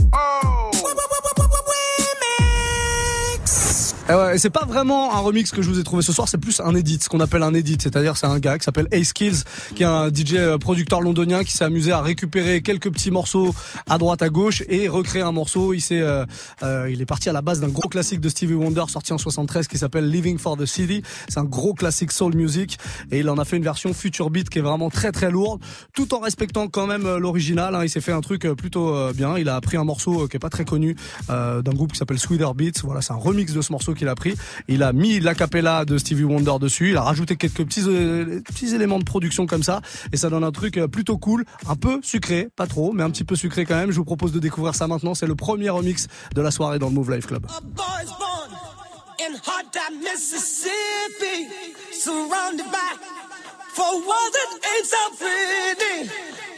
ouais, 4.09 4.35
et 4.35 4.37
c'est 4.37 4.49
pas 4.49 4.65
vraiment 4.65 5.13
un 5.13 5.19
remix 5.19 5.51
que 5.51 5.61
je 5.61 5.69
vous 5.69 5.79
ai 5.79 5.83
trouvé 5.83 6.01
ce 6.01 6.11
soir, 6.11 6.27
c'est 6.27 6.37
plus 6.37 6.59
un 6.59 6.75
edit, 6.75 6.99
ce 7.01 7.09
qu'on 7.09 7.19
appelle 7.19 7.43
un 7.43 7.53
edit, 7.53 7.77
c'est-à-dire 7.81 8.17
c'est 8.17 8.25
un 8.25 8.39
gars 8.39 8.57
qui 8.57 8.63
s'appelle 8.63 8.87
Ace 8.91 9.13
Kills, 9.13 9.43
qui 9.75 9.83
est 9.83 9.85
un 9.85 10.09
DJ 10.09 10.33
euh, 10.35 10.57
producteur 10.57 11.01
londonien 11.01 11.43
qui 11.43 11.51
s'est 11.51 11.63
amusé 11.63 11.91
à 11.91 12.01
récupérer 12.01 12.61
quelques 12.61 12.91
petits 12.91 13.11
morceaux 13.11 13.53
à 13.89 13.97
droite 13.97 14.21
à 14.21 14.29
gauche 14.29 14.63
et 14.69 14.87
recréer 14.87 15.21
un 15.21 15.31
morceau. 15.31 15.73
Il 15.73 15.81
s'est, 15.81 16.01
euh, 16.01 16.25
euh, 16.63 16.89
il 16.91 17.01
est 17.01 17.05
parti 17.05 17.29
à 17.29 17.33
la 17.33 17.41
base 17.41 17.59
d'un 17.59 17.69
gros 17.69 17.89
classique 17.89 18.19
de 18.19 18.29
Stevie 18.29 18.53
Wonder 18.53 18.83
sorti 18.87 19.13
en 19.13 19.17
73 19.17 19.67
qui 19.67 19.77
s'appelle 19.77 20.09
Living 20.09 20.37
for 20.37 20.57
the 20.57 20.65
City. 20.65 21.03
C'est 21.29 21.39
un 21.39 21.45
gros 21.45 21.73
classique 21.73 22.11
soul 22.11 22.35
music 22.35 22.77
et 23.11 23.19
il 23.19 23.29
en 23.29 23.37
a 23.37 23.45
fait 23.45 23.57
une 23.57 23.63
version 23.63 23.93
future 23.93 24.29
beat 24.29 24.49
qui 24.49 24.59
est 24.59 24.63
vraiment 24.63 24.89
très 24.89 25.11
très 25.11 25.31
lourde, 25.31 25.61
tout 25.93 26.13
en 26.13 26.19
respectant 26.19 26.67
quand 26.67 26.87
même 26.87 27.05
euh, 27.05 27.19
l'original. 27.19 27.75
Hein. 27.75 27.83
Il 27.83 27.89
s'est 27.89 28.01
fait 28.01 28.11
un 28.11 28.21
truc 28.21 28.47
plutôt 28.53 29.11
bien. 29.13 29.37
Il 29.37 29.49
a 29.49 29.59
pris 29.61 29.77
un 29.77 29.83
morceau 29.83 30.27
qui 30.27 30.37
est 30.37 30.39
pas 30.39 30.49
très 30.49 30.65
connu 30.65 30.95
euh, 31.29 31.61
d'un 31.61 31.71
groupe 31.71 31.91
qui 31.91 31.97
s'appelle 31.97 32.19
Sweeter 32.19 32.53
Beats. 32.53 32.81
Voilà, 32.83 33.01
c'est 33.01 33.13
un 33.13 33.17
remix 33.17 33.53
de 33.53 33.61
ce 33.61 33.71
morceau 33.71 33.90
qu'il 33.93 34.07
a 34.07 34.15
pris. 34.15 34.35
Il 34.67 34.83
a 34.83 34.93
mis 34.93 35.19
l'acapella 35.19 35.85
de 35.85 35.97
Stevie 35.97 36.23
Wonder 36.23 36.53
dessus. 36.59 36.91
Il 36.91 36.97
a 36.97 37.01
rajouté 37.01 37.35
quelques 37.35 37.65
petits 37.65 37.83
euh, 37.87 38.41
petits 38.41 38.73
éléments 38.75 38.99
de 38.99 39.03
production 39.03 39.45
comme 39.45 39.63
ça 39.63 39.81
et 40.11 40.17
ça 40.17 40.29
donne 40.29 40.43
un 40.43 40.51
truc 40.51 40.77
euh, 40.77 40.87
plutôt 40.87 41.17
cool, 41.17 41.45
un 41.67 41.75
peu 41.75 41.99
sucré, 42.01 42.49
pas 42.55 42.67
trop, 42.67 42.91
mais 42.93 43.03
un 43.03 43.09
petit 43.09 43.23
peu 43.23 43.35
sucré 43.35 43.65
quand 43.65 43.75
même. 43.75 43.91
Je 43.91 43.97
vous 43.97 44.05
propose 44.05 44.31
de 44.31 44.39
découvrir 44.39 44.75
ça 44.75 44.87
maintenant. 44.87 45.15
C'est 45.15 45.27
le 45.27 45.35
premier 45.35 45.69
remix 45.69 46.07
de 46.35 46.41
la 46.41 46.51
soirée 46.51 46.79
dans 46.79 46.87
le 46.87 46.93
Move 46.93 47.11
Life 47.11 47.27
Club. 47.27 47.45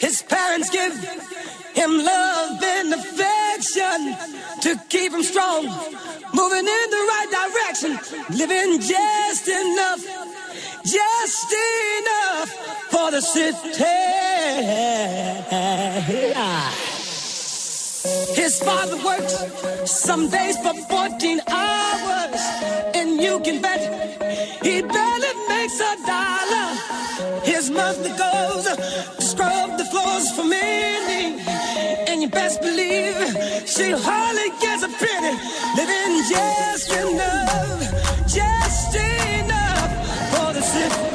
His 0.03 0.21
parents 0.21 0.69
give 0.69 0.93
him 1.73 1.91
love 2.03 2.61
and 2.61 2.93
affection 2.93 4.17
to 4.59 4.75
keep 4.89 5.13
him 5.13 5.23
strong, 5.23 5.63
moving 6.33 6.67
in 6.77 6.87
the 6.95 7.03
right 7.13 7.29
direction, 7.39 7.91
living 8.37 8.81
just 8.81 9.47
enough, 9.47 10.01
just 10.83 11.53
enough 12.01 12.49
for 12.91 13.11
the 13.11 13.21
city. 13.21 14.03
His 18.03 18.59
father 18.59 18.97
works 18.97 19.33
some 19.89 20.29
days 20.29 20.57
for 20.57 20.73
14 20.73 21.39
hours, 21.47 22.41
and 22.93 23.21
you 23.21 23.39
can 23.39 23.61
bet 23.61 23.79
he 24.61 24.81
barely 24.81 25.33
makes 25.47 25.79
a 25.79 25.95
dollar. 26.05 26.67
His 27.43 27.69
mother 27.71 28.09
goes 28.09 28.65
to 28.65 29.21
scrub 29.21 29.77
the 29.77 29.85
floors 29.85 30.31
for 30.35 30.43
many, 30.43 31.39
and 32.09 32.21
you 32.21 32.27
best 32.27 32.59
believe 32.59 33.15
she 33.65 33.91
hardly 33.91 34.49
gets 34.59 34.83
a 34.83 34.89
penny, 34.89 35.37
living 35.77 36.23
just 36.29 36.91
enough, 36.91 38.27
just 38.27 38.95
enough 38.95 39.91
for 40.35 40.53
the 40.53 40.61
city. 40.61 41.12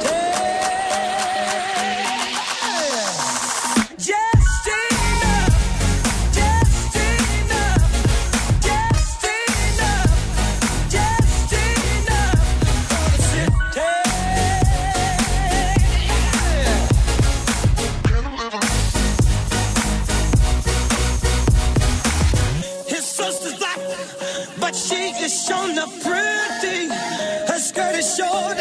Is 27.99 28.15
short, 28.15 28.57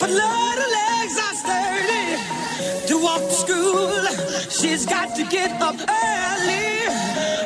but 0.00 0.10
her 0.10 0.56
legs 0.78 1.16
are 1.26 1.36
sturdy. 1.42 2.18
To 2.88 2.94
walk 2.98 3.22
to 3.22 3.36
school, 3.44 4.04
she's 4.50 4.84
got 4.86 5.14
to 5.14 5.24
get 5.24 5.50
up 5.62 5.76
early. 5.76 6.66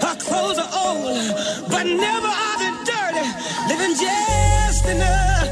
Her 0.05 0.17
clothes 0.17 0.59
are 0.65 0.73
old, 0.87 1.69
but 1.69 1.85
never 1.85 2.33
are 2.45 2.59
they 2.63 2.73
dirty. 2.89 3.27
Living 3.69 3.95
just 4.01 4.87
enough, 4.87 5.46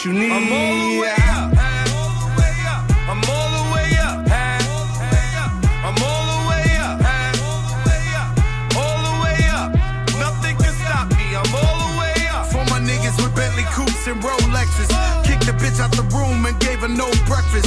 what 0.00 0.06
you 0.06 0.18
need. 0.18 0.32
I'm 0.32 0.52
all 0.52 0.94
the 0.94 1.00
way 1.00 1.14
up. 1.28 1.52
I'm 3.08 3.22
all 3.28 3.50
the 3.52 3.64
way 3.74 3.90
up. 4.00 4.20
I'm 5.84 6.02
all 6.02 6.24
the 6.32 6.48
way 6.48 6.76
up. 6.78 6.96
All 8.76 8.98
the 9.04 9.14
way 9.24 9.38
up. 9.52 9.72
Nothing 10.18 10.56
can 10.56 10.72
stop 10.74 11.10
me. 11.10 11.36
I'm 11.36 11.54
all 11.54 11.76
the 11.84 11.98
way 11.98 12.14
up. 12.32 12.46
For 12.46 12.64
my 12.70 12.80
niggas 12.80 13.16
with 13.22 13.34
Bentley 13.34 13.64
coupes 13.64 14.06
and 14.06 14.22
Rolexes. 14.22 14.88
Kicked 15.24 15.46
the 15.46 15.52
bitch 15.52 15.80
out 15.80 15.92
the 15.92 16.02
room 16.16 16.46
and 16.46 16.58
gave 16.60 16.80
her 16.80 16.88
no 16.88 17.10
breakfast. 17.26 17.66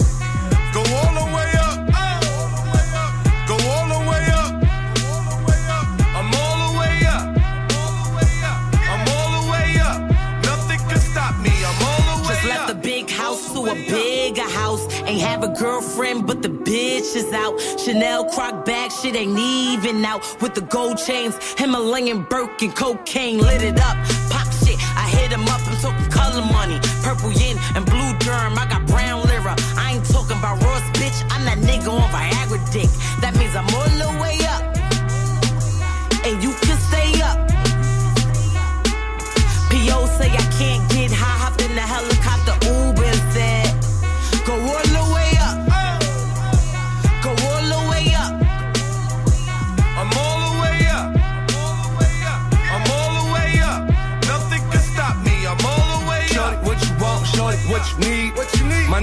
girlfriend, 15.61 16.25
but 16.25 16.41
the 16.41 16.49
bitch 16.49 17.15
is 17.15 17.31
out. 17.33 17.53
Chanel 17.79 18.25
croc 18.31 18.65
bag, 18.65 18.91
shit 18.91 19.15
ain't 19.15 19.37
even 19.37 20.03
out. 20.03 20.21
With 20.41 20.55
the 20.55 20.61
gold 20.61 20.97
chains, 20.97 21.37
Himalayan 21.53 22.23
Birkin, 22.23 22.71
cocaine 22.71 23.37
lit 23.37 23.61
it 23.61 23.79
up. 23.79 23.95
Pop 24.33 24.47
shit, 24.63 24.77
I 24.97 25.05
hit 25.17 25.31
him 25.31 25.47
up. 25.53 25.61
I'm 25.69 25.77
talking 25.77 26.09
color 26.09 26.41
money, 26.41 26.79
purple 27.03 27.31
yin 27.31 27.57
and 27.75 27.85
blue 27.85 28.11
germ. 28.25 28.57
I 28.57 28.65
got 28.67 28.87
brown 28.87 29.21
lira. 29.27 29.53
I 29.77 29.93
ain't 29.93 30.05
talking 30.05 30.37
about 30.37 30.63
Ross, 30.63 30.81
bitch. 30.97 31.21
I'm 31.29 31.45
that 31.45 31.59
nigga 31.59 31.93
on 31.93 32.09
Viagra 32.09 32.40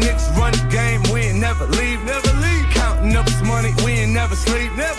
niggas 0.01 0.37
run 0.37 0.53
the 0.53 0.67
game, 0.71 1.03
we 1.13 1.23
ain't 1.23 1.39
never 1.39 1.67
leave. 1.67 2.03
Never 2.05 2.33
leave. 2.39 2.67
Counting 2.71 3.17
up 3.17 3.27
this 3.27 3.43
money, 3.43 3.73
we 3.85 3.93
ain't 3.93 4.13
never 4.13 4.37
sleep. 4.37 4.75
Never 4.77 4.98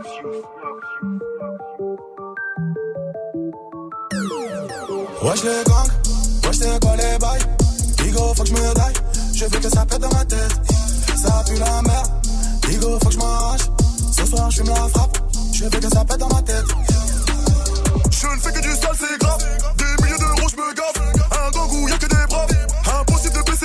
Wesh 0.00 0.08
les 5.44 5.60
gangs, 5.66 5.92
wesh 6.44 6.56
c'est 6.56 6.80
quoi 6.80 6.96
les 6.96 7.18
bails. 7.18 7.44
Digo 7.98 8.32
faut 8.34 8.42
que 8.42 8.48
je 8.48 8.54
me 8.54 8.74
daille, 8.74 8.94
je 9.34 9.44
veux 9.44 9.60
que 9.60 9.68
ça 9.68 9.84
pète 9.84 10.00
dans 10.00 10.08
ma 10.08 10.24
tête. 10.24 10.58
Ça 11.16 11.44
pue 11.46 11.58
la 11.58 11.82
merde, 11.82 12.08
Digo 12.66 12.98
faut 12.98 13.08
que 13.08 13.12
je 13.12 13.18
m'arrache. 13.18 13.60
Ce 14.16 14.24
soir 14.24 14.50
je 14.50 14.62
fume 14.62 14.70
la 14.70 14.88
frappe, 14.88 15.18
je 15.52 15.64
veux 15.64 15.70
que 15.70 15.90
ça 15.90 16.02
pète 16.02 16.18
dans 16.18 16.28
ma 16.28 16.40
tête. 16.42 16.64
Je 18.10 18.26
ne 18.26 18.40
fais 18.40 18.52
que 18.52 18.60
du 18.60 18.70
sale, 18.70 18.96
c'est 18.98 19.18
grave. 19.18 19.44
Des 19.76 19.84
milliers 20.02 20.18
d'euros, 20.18 20.48
je 20.50 20.56
me 20.56 20.72
gaffe. 20.74 20.98
Un 21.30 21.50
gang 21.50 21.70
où 21.72 21.86
y'a 21.88 21.98
que 21.98 22.06
des 22.06 22.26
braves. 22.26 22.48
Impossible 22.86 23.09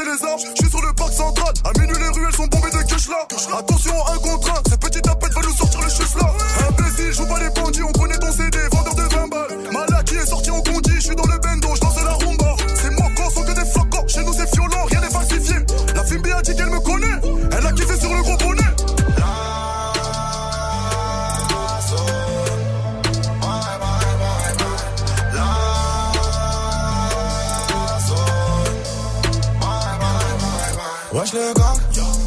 les 0.03 0.23
armes. 0.25 0.39
Je 0.39 0.61
suis 0.61 0.69
sur 0.69 0.81
le 0.81 0.93
parc 0.93 1.13
central. 1.13 1.53
À 1.63 1.79
minuit, 1.79 1.95
les 1.97 2.09
ruelles 2.09 2.35
sont 2.35 2.47
bombées 2.47 2.71
de 2.71 2.83
cash 2.83 3.07
là. 3.07 3.27
Attention, 3.57 3.93
un 4.07 4.17
contre 4.17 4.51
un. 4.51 4.61
Ces 4.69 4.77
petites 4.77 5.03
tapettes 5.03 5.33
va 5.33 5.41
nous 5.41 5.55
sortir 5.55 5.81
le 5.81 5.89
chus 5.89 6.17
là. 6.19 6.33
Imbécile, 6.67 7.13
joue 7.13 7.27
pas 7.27 7.39
les 7.39 7.49
bandits. 7.49 7.83
On 7.83 7.91
connaît 7.91 8.17
ton 8.17 8.31
CD, 8.31 8.57
vendeur 8.71 8.95
de 8.95 9.03
20 9.03 9.27
balles. 9.27 9.71
Malaki 9.71 10.15
est 10.15 10.25
sorti 10.25 10.51
en 10.51 10.61
condi. 10.61 10.91
Je 10.95 10.99
suis 10.99 11.15
dans 11.15 11.27
le 11.27 11.37
bendo, 11.39 11.74
Les 31.35 31.53
gang, 31.53 31.77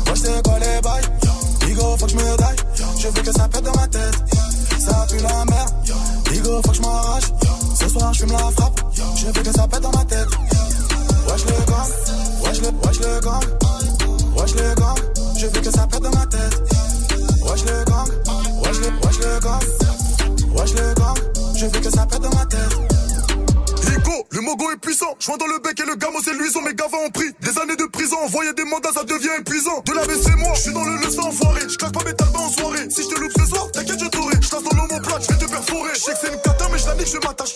wesh 0.07 0.19
c'est 0.23 0.43
quoi 0.43 0.59
les 0.59 0.81
bails. 0.83 1.03
Digo 1.61 1.97
faut 1.97 2.05
que 2.05 2.13
je 2.13 2.17
me 2.17 2.37
daille, 2.37 2.57
je 2.99 3.09
veux 3.09 3.23
que 3.23 3.33
ça 3.33 3.49
pète 3.49 3.65
dans 3.65 3.73
ma 3.73 3.89
tête. 3.89 4.15
Ça 4.79 5.07
pue 5.09 5.17
la 5.23 5.45
merde, 5.47 5.71
Digo 6.31 6.61
faut 6.63 6.71
que 6.73 6.77
je 6.77 6.83
m'arrache. 6.83 7.25
Ce 7.81 7.89
soir 7.89 8.13
je 8.13 8.19
fume 8.19 8.33
la 8.33 8.51
frappe, 8.51 8.79
je 9.17 9.27
veux 9.27 9.33
que 9.33 9.51
ça 9.51 9.67
pète 9.67 9.81
dans 9.81 9.93
ma 9.93 10.05
tête. 10.05 10.29
Wesh 11.27 11.45
les 11.47 11.65
gang, 11.65 11.89
wesh 12.45 12.61
les, 12.61 12.69
wesh 12.69 13.01
les 13.01 13.21
gang. 13.23 13.45
Wesh 14.37 14.55
les 14.57 14.75
gang, 14.75 14.99
je 15.39 15.47
veux 15.47 15.61
que 15.63 15.71
ça 15.71 15.87
pète 15.87 16.03
dans 16.03 16.11
ma 16.11 16.27
tête. 16.27 16.63
Wesh 17.49 17.65
les 17.65 17.85
gang, 17.91 18.09
wesh 18.63 18.79
les, 18.81 18.91
wesh 19.07 19.19
les 19.21 19.41
gang. 19.41 19.63
Wesh 20.55 20.73
les 20.75 20.95
gang, 21.01 21.17
je 21.57 21.65
veux 21.65 21.81
que 21.81 21.91
ça 21.91 22.05
pète 22.05 22.21
dans 22.21 22.37
ma 22.37 22.45
tête. 22.45 22.77
Higo, 23.89 24.27
le 24.33 24.41
mogo 24.43 24.71
est 24.71 24.77
puissant. 24.77 25.17
Joint 25.19 25.39
dans 25.39 25.47
le 25.47 25.59
bec 25.61 25.81
et 25.81 25.87
le 25.87 25.97
gamo 25.97 26.19
c'est 26.23 26.35
luisant. 26.35 26.61
Mes 26.61 26.75
gavas 26.75 26.99
ont 27.07 27.11
pris 27.11 27.28
Envoyer 28.25 28.53
des 28.53 28.65
mandats, 28.65 28.91
ça 28.93 29.05
devient 29.05 29.31
épuisant. 29.39 29.81
De 29.87 29.93
la 29.93 30.03
c'est 30.03 30.35
moi, 30.37 30.53
je 30.55 30.61
suis 30.63 30.73
dans 30.73 30.85
le 30.85 30.97
leçon 30.97 31.21
enfoiré. 31.21 31.61
Je 31.69 31.77
claque 31.77 31.93
pas 31.93 32.05
mes 32.05 32.15
talbans 32.15 32.47
en 32.47 32.51
soirée. 32.51 32.91
Si 32.91 33.03
je 33.05 33.09
te 33.09 33.21
loupe 33.21 33.33
ce 33.39 33.47
soir, 33.47 33.71
t'inquiète, 33.71 34.01
je 34.01 34.07
t'aurai. 34.07 34.35
Je 34.41 34.51
dans 34.51 34.77
l'homoplate, 34.77 35.23
je 35.23 35.35
vais 35.35 35.47
te 35.47 35.51
perforer. 35.51 35.95
Je 35.95 36.01
sais 36.01 36.13
que 36.13 36.19
c'est 36.23 36.33
une 36.33 36.41
cata, 36.41 36.69
mais 36.73 36.79
je 36.79 36.87
la 36.87 37.05
je 37.05 37.27
m'attache. 37.27 37.55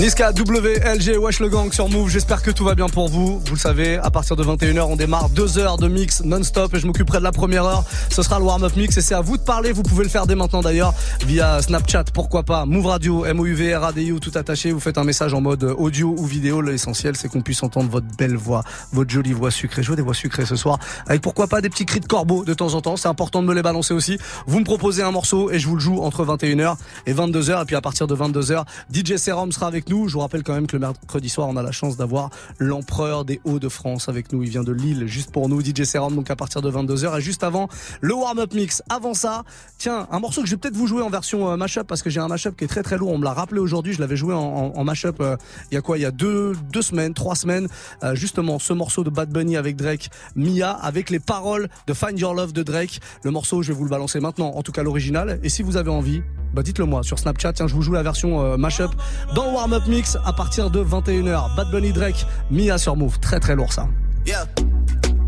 Niska, 0.00 0.30
WLG, 0.30 1.18
Wesh 1.18 1.40
le 1.40 1.50
Gang 1.50 1.70
sur 1.74 1.90
Move. 1.90 2.08
J'espère 2.08 2.42
que 2.42 2.50
tout 2.50 2.64
va 2.64 2.74
bien 2.74 2.88
pour 2.88 3.10
vous. 3.10 3.38
Vous 3.38 3.54
le 3.54 3.60
savez, 3.60 3.98
à 3.98 4.10
partir 4.10 4.34
de 4.34 4.42
21h, 4.42 4.80
on 4.80 4.96
démarre 4.96 5.28
deux 5.28 5.58
heures 5.58 5.76
de 5.76 5.88
mix 5.88 6.24
non-stop 6.24 6.72
et 6.72 6.80
je 6.80 6.86
m'occuperai 6.86 7.18
de 7.18 7.22
la 7.22 7.32
première 7.32 7.66
heure. 7.66 7.84
Ce 8.08 8.22
sera 8.22 8.38
le 8.38 8.46
warm-up 8.46 8.74
mix 8.76 8.96
et 8.96 9.02
c'est 9.02 9.14
à 9.14 9.20
vous 9.20 9.36
de 9.36 9.42
parler. 9.42 9.72
Vous 9.72 9.82
pouvez 9.82 10.02
le 10.02 10.08
faire 10.08 10.26
dès 10.26 10.34
maintenant 10.34 10.62
d'ailleurs 10.62 10.94
via 11.26 11.60
Snapchat, 11.60 12.04
pourquoi 12.14 12.44
pas. 12.44 12.64
Move 12.64 12.86
Radio, 12.86 13.26
M-O-U-V, 13.26 13.76
R-A-D-I-O, 13.76 14.20
tout 14.20 14.30
attaché. 14.36 14.72
Vous 14.72 14.80
faites 14.80 14.96
un 14.96 15.04
message 15.04 15.34
en 15.34 15.42
mode 15.42 15.64
audio 15.64 16.14
ou 16.16 16.24
vidéo. 16.24 16.62
L'essentiel, 16.62 17.14
c'est 17.14 17.28
qu'on 17.28 17.42
puisse 17.42 17.62
entendre 17.62 17.90
votre 17.90 18.06
belle 18.16 18.36
voix, 18.36 18.64
votre 18.94 19.10
jolie 19.10 19.34
voix 19.34 19.50
sucrée. 19.50 19.82
Je 19.82 19.90
veux 19.90 19.96
des 19.96 20.02
voix 20.02 20.14
sucrées 20.14 20.46
ce 20.46 20.56
soir 20.56 20.78
avec 21.08 21.20
pourquoi 21.20 21.46
pas 21.46 21.60
des 21.60 21.68
petits 21.68 21.84
cris 21.84 22.00
de 22.00 22.06
corbeau 22.06 22.46
de 22.46 22.54
temps 22.54 22.72
en 22.72 22.80
temps. 22.80 22.96
C'est 22.96 23.08
important 23.08 23.42
de 23.42 23.48
me 23.48 23.54
les 23.54 23.62
balancer 23.62 23.92
aussi. 23.92 24.16
Vous 24.46 24.60
me 24.60 24.64
proposez 24.64 25.02
un 25.02 25.10
morceau 25.10 25.50
et 25.50 25.58
je 25.58 25.68
vous 25.68 25.74
le 25.74 25.82
joue 25.82 26.00
entre 26.00 26.24
21h 26.24 26.76
et 27.04 27.12
22h. 27.12 27.60
Et 27.60 27.64
puis 27.66 27.76
à 27.76 27.82
partir 27.82 28.06
de 28.06 28.16
22h, 28.16 28.64
DJ 28.90 29.16
Serum 29.16 29.52
sera 29.52 29.66
avec 29.66 29.89
nous. 29.90 30.08
Je 30.08 30.14
vous 30.14 30.20
rappelle 30.20 30.42
quand 30.42 30.54
même 30.54 30.66
que 30.66 30.76
le 30.76 30.80
mercredi 30.80 31.28
soir, 31.28 31.48
on 31.48 31.56
a 31.56 31.62
la 31.62 31.72
chance 31.72 31.96
d'avoir 31.96 32.30
l'empereur 32.58 33.24
des 33.24 33.40
Hauts-de-France 33.44 34.08
avec 34.08 34.32
nous. 34.32 34.42
Il 34.42 34.48
vient 34.48 34.62
de 34.62 34.72
Lille, 34.72 35.06
juste 35.06 35.30
pour 35.30 35.48
nous, 35.48 35.60
DJ 35.60 35.84
Serum, 35.84 36.14
donc 36.14 36.30
à 36.30 36.36
partir 36.36 36.62
de 36.62 36.70
22h. 36.70 37.18
Et 37.18 37.20
juste 37.20 37.44
avant, 37.44 37.68
le 38.00 38.14
warm-up 38.14 38.54
mix. 38.54 38.82
Avant 38.88 39.14
ça, 39.14 39.44
tiens, 39.78 40.06
un 40.10 40.20
morceau 40.20 40.42
que 40.42 40.46
je 40.46 40.54
vais 40.54 40.58
peut-être 40.58 40.76
vous 40.76 40.86
jouer 40.86 41.02
en 41.02 41.10
version 41.10 41.50
euh, 41.50 41.56
mashup 41.56 41.86
parce 41.86 42.02
que 42.02 42.10
j'ai 42.10 42.20
un 42.20 42.28
mashup 42.28 42.56
qui 42.56 42.64
est 42.64 42.68
très 42.68 42.82
très 42.82 42.96
lourd. 42.96 43.10
On 43.10 43.18
me 43.18 43.24
l'a 43.24 43.32
rappelé 43.32 43.60
aujourd'hui. 43.60 43.92
Je 43.92 44.00
l'avais 44.00 44.16
joué 44.16 44.34
en, 44.34 44.38
en, 44.38 44.72
en 44.76 44.84
mashup 44.84 45.20
euh, 45.20 45.36
il 45.70 45.74
y 45.74 45.78
a 45.78 45.82
quoi? 45.82 45.98
Il 45.98 46.02
y 46.02 46.06
a 46.06 46.10
deux, 46.10 46.54
deux 46.72 46.82
semaines, 46.82 47.14
trois 47.14 47.34
semaines. 47.34 47.68
Euh, 48.02 48.14
justement, 48.14 48.58
ce 48.58 48.72
morceau 48.72 49.04
de 49.04 49.10
Bad 49.10 49.30
Bunny 49.30 49.56
avec 49.56 49.76
Drake, 49.76 50.10
Mia, 50.36 50.70
avec 50.70 51.10
les 51.10 51.20
paroles 51.20 51.68
de 51.86 51.94
Find 51.94 52.18
Your 52.18 52.34
Love 52.34 52.52
de 52.52 52.62
Drake. 52.62 53.00
Le 53.24 53.30
morceau, 53.30 53.62
je 53.62 53.72
vais 53.72 53.78
vous 53.78 53.84
le 53.84 53.90
balancer 53.90 54.20
maintenant, 54.20 54.52
en 54.54 54.62
tout 54.62 54.72
cas 54.72 54.82
l'original. 54.82 55.40
Et 55.42 55.48
si 55.48 55.62
vous 55.62 55.76
avez 55.76 55.90
envie, 55.90 56.22
bah 56.52 56.62
dites-le 56.62 56.84
moi 56.84 57.02
sur 57.02 57.18
Snapchat. 57.18 57.52
Tiens, 57.54 57.66
je 57.66 57.74
vous 57.74 57.82
joue 57.82 57.92
la 57.92 58.02
version 58.02 58.42
euh, 58.42 58.56
mashup 58.56 58.90
dans 59.34 59.44
le 59.44 59.52
warm-up 59.52 59.84
mix 59.86 60.16
à 60.24 60.32
partir 60.32 60.70
de 60.70 60.82
21h. 60.82 61.54
Bad 61.56 61.70
Bunny 61.70 61.92
Drake, 61.92 62.26
Mia 62.50 62.78
sur 62.78 62.96
Move. 62.96 63.18
Très 63.20 63.40
très 63.40 63.54
lourd 63.54 63.72
ça. 63.72 63.88
Yeah. 64.26 64.46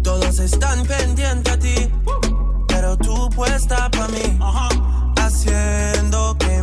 Todos 0.02 0.40
están 0.40 0.85
pendientes 0.85 1.52
a 1.52 1.56
ti, 1.56 1.88
pero 2.66 2.96
tú 2.96 3.30
puesta 3.30 3.88
pa' 3.90 4.08
mí, 4.08 4.38
haciendo 5.16 6.37
que 6.38 6.62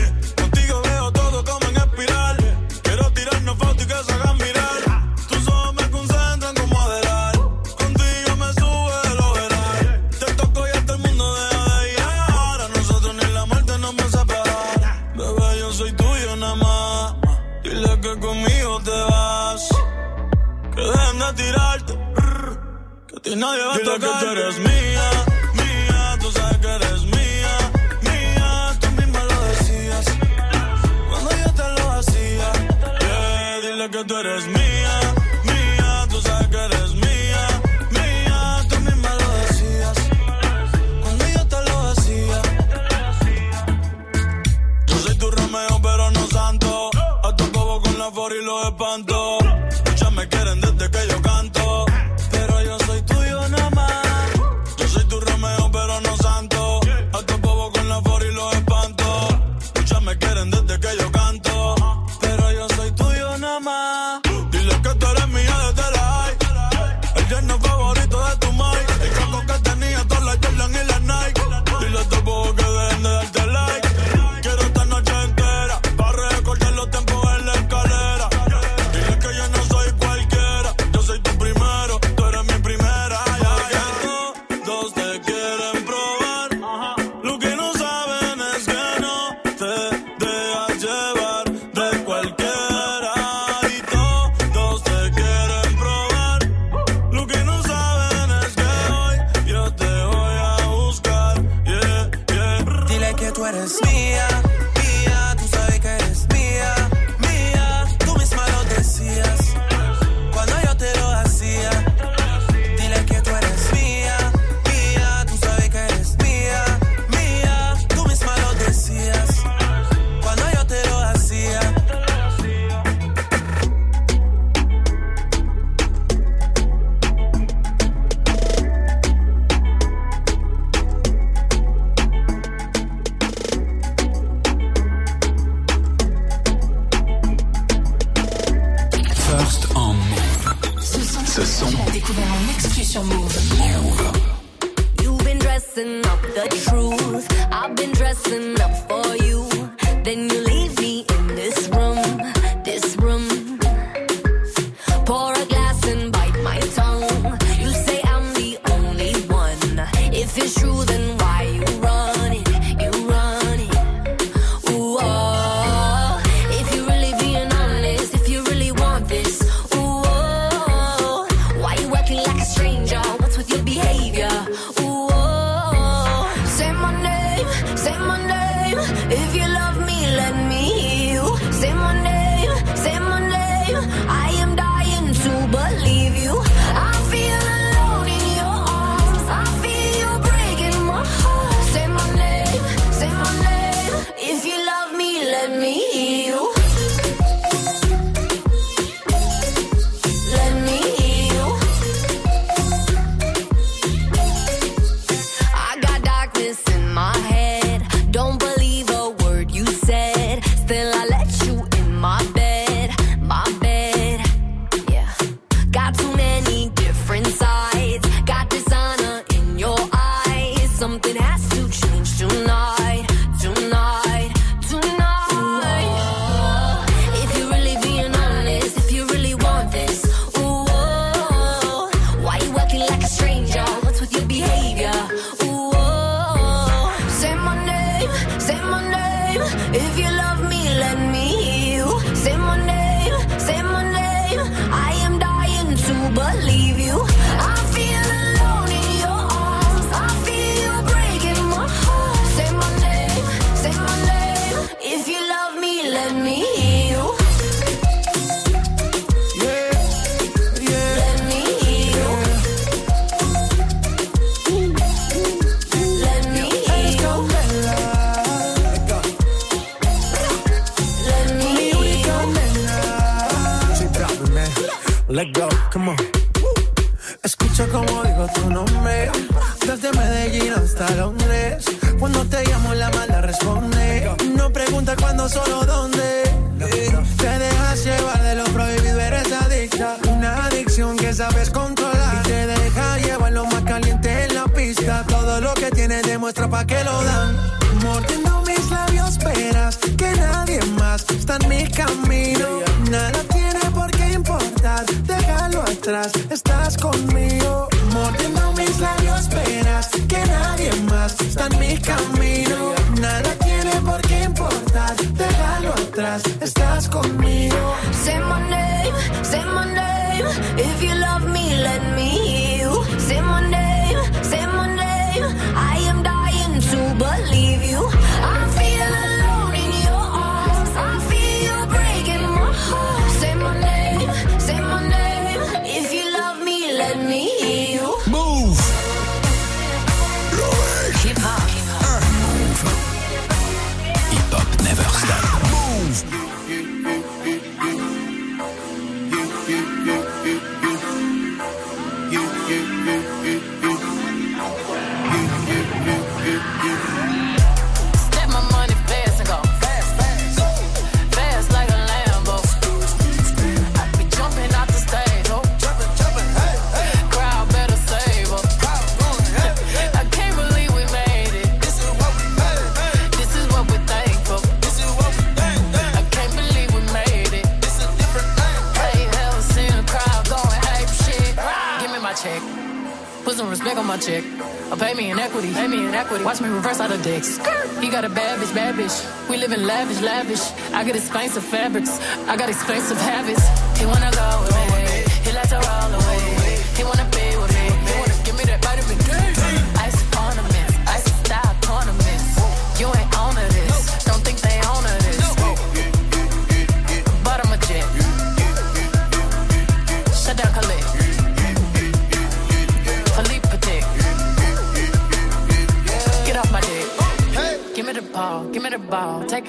I 390.81 390.83
got 390.83 390.95
expensive 390.95 391.43
fabrics, 391.43 391.99
I 392.27 392.35
got 392.35 392.49
expensive 392.49 392.97
habits. 392.97 393.47
He 393.79 393.85
wanna 393.85 394.09
go 394.09 394.50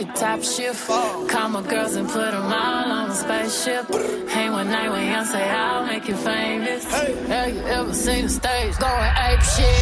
it 0.02 0.14
top 0.16 0.42
shift. 0.42 0.86
Call 0.86 1.48
my 1.48 1.62
girls 1.62 1.94
and 1.94 2.08
put 2.08 2.30
them 2.30 2.44
all 2.44 2.90
on 2.90 3.10
a 3.10 3.14
spaceship. 3.14 3.86
Hang 4.28 4.52
one 4.52 4.68
night 4.68 4.90
with 4.90 5.00
him, 5.00 5.24
say 5.24 5.48
I'll 5.50 5.86
make 5.86 6.08
you 6.08 6.16
famous. 6.16 6.84
Hey. 6.84 7.14
Have 7.26 7.54
you 7.54 7.62
ever 7.62 7.94
seen 7.94 8.24
the 8.24 8.30
stage 8.30 8.76
going 8.78 9.12
ape 9.26 9.42
shit? 9.42 9.81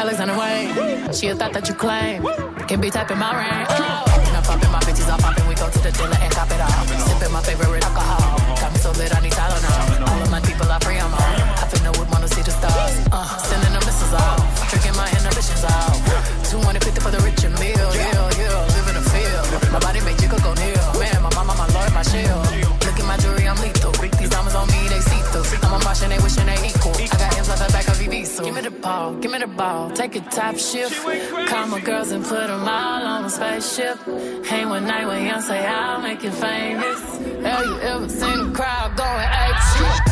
Alexander 0.00 0.32
Wayne. 0.32 1.12
She 1.12 1.28
a 1.28 1.34
thought 1.34 1.52
that 1.52 1.68
you 1.68 1.74
claim. 1.74 2.24
Can 2.66 2.80
be 2.80 2.88
typing 2.88 3.18
my 3.18 3.36
ring. 3.36 3.66
Uh. 3.68 4.04
Oh. 4.08 4.24
And 4.26 4.36
I'm 4.36 4.42
popping 4.42 4.72
my 4.72 4.80
bitches, 4.80 5.12
I'm 5.12 5.20
popping. 5.20 5.46
We 5.46 5.54
go 5.54 5.68
to 5.68 5.78
the 5.78 5.92
dealer 5.92 6.16
and 6.16 6.32
cop 6.32 6.50
it 6.50 6.60
all. 6.60 6.86
Sipping 7.04 7.32
my 7.32 7.42
favorite 7.42 7.84
alcohol. 7.84 8.38
Got 8.56 8.72
me 8.72 8.78
so 8.78 8.92
lit, 8.92 9.14
I 9.14 9.20
need 9.20 9.36
give 28.90 28.98
me 28.98 29.06
the 29.06 29.06
ball, 29.06 29.14
give 29.14 29.32
me 29.32 29.38
the 29.38 29.46
ball. 29.46 29.90
Take 29.90 30.16
a 30.16 30.20
top 30.20 30.56
shift. 30.56 30.94
Call 31.48 31.66
my 31.68 31.80
girls 31.80 32.10
and 32.10 32.24
put 32.24 32.46
them 32.46 32.62
all 32.62 33.02
on 33.12 33.24
a 33.24 33.30
spaceship. 33.30 33.98
Hang 34.46 34.68
one 34.68 34.86
night 34.86 35.06
with 35.06 35.44
say 35.44 35.66
I'll 35.66 36.00
make 36.00 36.22
you 36.22 36.30
famous. 36.30 37.00
Have 37.44 37.66
you 37.66 37.78
ever 37.80 38.08
seen 38.08 38.40
a 38.40 38.52
crowd 38.52 38.96
going 38.96 39.28
ape 39.42 39.56
shit? 39.72 40.09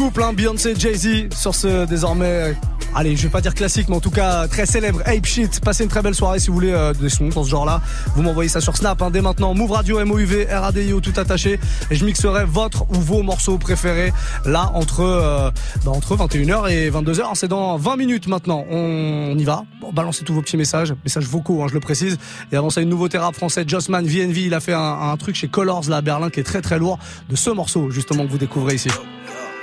Couple, 0.00 0.22
hein, 0.22 0.32
Beyoncé, 0.32 0.74
Jay-Z, 0.78 1.28
sur 1.36 1.54
ce 1.54 1.84
désormais, 1.84 2.24
euh, 2.24 2.52
allez, 2.94 3.16
je 3.16 3.24
vais 3.24 3.28
pas 3.28 3.42
dire 3.42 3.54
classique, 3.54 3.90
mais 3.90 3.96
en 3.96 4.00
tout 4.00 4.10
cas 4.10 4.48
très 4.48 4.64
célèbre 4.64 5.02
Ape 5.04 5.26
Shit. 5.26 5.60
Passez 5.60 5.84
une 5.84 5.90
très 5.90 6.00
belle 6.00 6.14
soirée 6.14 6.38
si 6.38 6.46
vous 6.48 6.54
voulez 6.54 6.72
euh, 6.72 6.94
des 6.94 7.10
sons 7.10 7.28
dans 7.28 7.44
ce 7.44 7.50
genre-là. 7.50 7.82
Vous 8.14 8.22
m'envoyez 8.22 8.48
ça 8.48 8.62
sur 8.62 8.78
Snap 8.78 9.02
hein, 9.02 9.10
dès 9.10 9.20
maintenant. 9.20 9.52
Move 9.52 9.72
Radio, 9.72 10.02
MOUV, 10.02 10.46
RADIO, 10.50 11.02
tout 11.02 11.12
attaché. 11.16 11.60
Et 11.90 11.96
je 11.96 12.06
mixerai 12.06 12.46
votre 12.46 12.84
ou 12.90 12.94
vos 12.94 13.22
morceaux 13.22 13.58
préférés 13.58 14.10
là 14.46 14.70
entre, 14.72 15.00
euh, 15.00 15.50
bah, 15.84 15.90
entre 15.90 16.16
21h 16.16 16.70
et 16.70 16.90
22h. 16.90 17.32
C'est 17.34 17.48
dans 17.48 17.76
20 17.76 17.96
minutes 17.96 18.26
maintenant. 18.26 18.64
On, 18.70 19.36
y 19.36 19.44
va. 19.44 19.64
Balancez 19.92 20.24
tous 20.24 20.32
vos 20.32 20.40
petits 20.40 20.56
messages, 20.56 20.94
messages 21.04 21.26
vocaux, 21.26 21.62
hein, 21.62 21.66
je 21.68 21.74
le 21.74 21.80
précise. 21.80 22.16
Et 22.52 22.56
avant 22.56 22.70
ça, 22.70 22.80
une 22.80 22.88
nouveauté 22.88 23.18
rap 23.18 23.34
français, 23.34 23.64
Jossman 23.66 24.06
VNV. 24.06 24.46
Il 24.46 24.54
a 24.54 24.60
fait 24.60 24.72
un, 24.72 25.10
un 25.12 25.16
truc 25.18 25.36
chez 25.36 25.48
Colors 25.48 25.90
là 25.90 25.98
à 25.98 26.00
Berlin 26.00 26.30
qui 26.30 26.40
est 26.40 26.44
très 26.44 26.62
très 26.62 26.78
lourd 26.78 26.98
de 27.28 27.36
ce 27.36 27.50
morceau 27.50 27.90
justement 27.90 28.24
que 28.24 28.30
vous 28.30 28.38
découvrez 28.38 28.76
ici. 28.76 28.88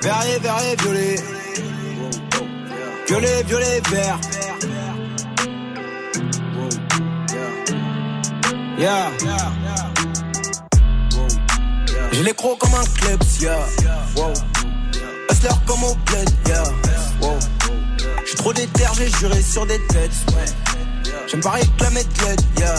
Verrier, 0.02 0.40
verrier, 0.40 0.76
violet. 0.76 1.16
Violet, 3.08 3.44
violet, 3.44 3.82
vert. 3.90 4.20
Yeah. 8.78 9.12
J'ai 12.12 12.24
les 12.24 12.34
crocs 12.34 12.60
comme 12.60 12.74
un 12.76 12.84
klebs, 12.84 13.42
yeah. 13.42 13.58
Hustler 15.32 15.50
comme 15.66 15.84
au 15.84 15.96
bled, 16.06 16.30
yeah. 16.48 16.64
Wow. 17.22 17.40
J'suis 18.24 18.38
trop 18.38 18.54
déter, 18.54 18.84
j'ai 18.98 19.10
juré 19.10 19.42
sur 19.42 19.66
des 19.66 19.80
têtes. 19.88 20.12
J'aime 21.28 21.42
pas 21.42 21.52
réclamer 21.52 22.04
de 22.04 22.26
l'aide, 22.26 22.42
yeah. 22.60 22.76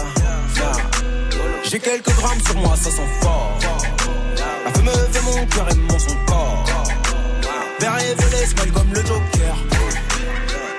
J'ai 1.64 1.80
quelques 1.80 2.14
grammes 2.14 2.40
sur 2.46 2.56
moi, 2.56 2.76
ça 2.76 2.90
sent 2.90 3.08
fort. 3.20 3.58
La 4.64 4.72
feu 4.72 4.82
me 4.82 4.92
fait 4.92 5.22
mon 5.22 5.46
cœur 5.46 5.68
et 5.70 5.74
mon 5.74 5.98
son 5.98 6.16
corps. 6.26 6.57
Vert 7.80 7.98
et 8.00 8.14
violet, 8.14 8.46
smile 8.46 8.72
comme 8.72 8.92
le 8.92 9.00
Joker. 9.00 9.56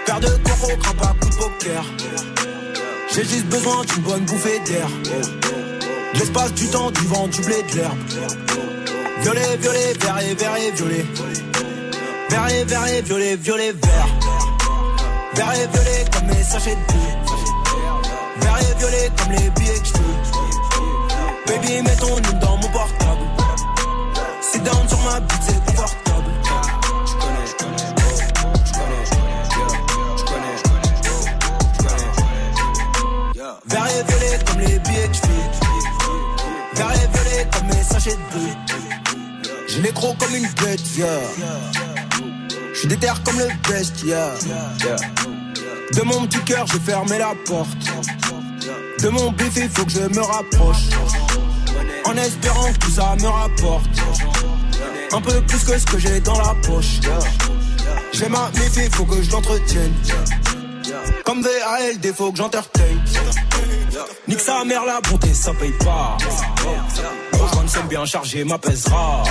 Paire 0.06 0.20
de 0.20 0.28
coco, 0.28 0.78
crampe 0.82 1.02
à 1.02 1.14
coup 1.20 1.30
de 1.30 1.36
poker. 1.36 1.84
J'ai 3.14 3.24
juste 3.24 3.45
besoin 3.45 3.86
d'une 3.86 4.04
bonne 4.04 4.26
bouffée 4.26 4.60
d'air. 4.60 4.88
L'espace, 6.14 6.54
du 6.54 6.68
temps, 6.68 6.91
du 6.91 7.02
vent, 7.08 7.28
du 7.28 7.41
blé, 7.41 7.64
de 7.72 7.78
l'herbe. 7.78 7.97
Violet, 9.22 9.58
violet, 9.58 9.93
vert 10.02 10.20
et 10.20 10.34
vert 10.34 10.58
et 10.58 10.72
violet. 10.72 11.06
Vert 12.30 12.50
et 12.50 12.64
vert 12.66 12.88
et 12.88 13.02
violet, 13.02 13.36
violet, 13.38 13.72
vert. 13.72 14.08
Vert 15.36 15.54
et 15.54 15.68
violet 15.68 16.06
comme 16.12 16.28
mes 16.28 16.43
sachets 16.43 16.76
de 16.76 16.93
billes. 16.93 17.18
Vert 18.41 18.60
et 18.60 18.78
violet 18.78 19.12
comme 19.18 19.32
les 19.32 19.50
billets 19.52 19.80
que 19.80 19.88
je 19.88 21.52
Baby, 21.52 21.82
mets 21.82 21.95
ton 21.95 22.10
nom 22.10 22.39
dans 22.41 22.58
mon 22.58 22.68
portable. 22.68 23.22
Sit 24.41 24.64
down 24.64 24.88
sur 24.88 25.00
ma 25.00 25.20
bite, 25.22 25.39
c'est 25.45 25.66
confortable. 25.66 26.09
Comme 38.00 38.06
mes 38.06 38.12
sachets 38.12 38.16
de 38.16 38.39
billes. 38.39 38.58
J'ai 39.68 39.82
les 39.82 39.91
comme 39.91 40.36
une 40.36 40.47
bête, 40.64 40.82
yeah. 40.97 41.08
J'suis 42.74 42.88
déter 42.88 43.12
comme 43.24 43.39
le 43.39 43.47
best, 43.68 44.04
yeah. 44.04 44.34
De 45.93 46.02
mon 46.04 46.26
petit 46.28 46.39
cœur, 46.39 46.66
j'ai 46.68 46.80
fermé 46.80 47.18
la 47.18 47.34
porte. 47.45 47.78
De 49.02 49.10
mon 49.10 49.32
bif, 49.32 49.56
il 49.58 49.70
faut 49.70 49.86
que 49.86 49.91
je 49.91 50.00
me 50.00 50.22
rapproche. 50.22 50.89
En 52.06 52.16
espérant 52.16 52.72
que 52.74 52.78
tout 52.78 52.91
ça 52.91 53.16
me 53.20 53.28
rapporte. 53.28 53.89
Un 55.12 55.22
peu 55.22 55.41
plus 55.41 55.64
que 55.64 55.78
ce 55.78 55.86
que 55.86 56.00
j'ai 56.00 56.20
dans 56.22 56.38
la 56.39 56.56
poche. 56.66 57.00
J'ai 58.14 58.30
ma 58.30 58.50
méfie, 58.56 58.89
faut 58.91 59.06
que 59.06 59.22
je 59.22 59.32
l'entretienne. 59.32 59.93
Comme 61.24 61.41
VAL, 61.41 62.00
défaut 62.00 62.32
que 62.32 62.38
j'entertain. 62.38 62.82
Nique 64.28 64.39
sa 64.39 64.64
mère, 64.64 64.86
la 64.86 65.02
bonté, 65.02 65.34
ça 65.34 65.54
paye 65.54 65.74
pas. 65.84 66.18
Bien 67.88 68.05
chargé, 68.05 68.43
m'apaisera. 68.43 69.23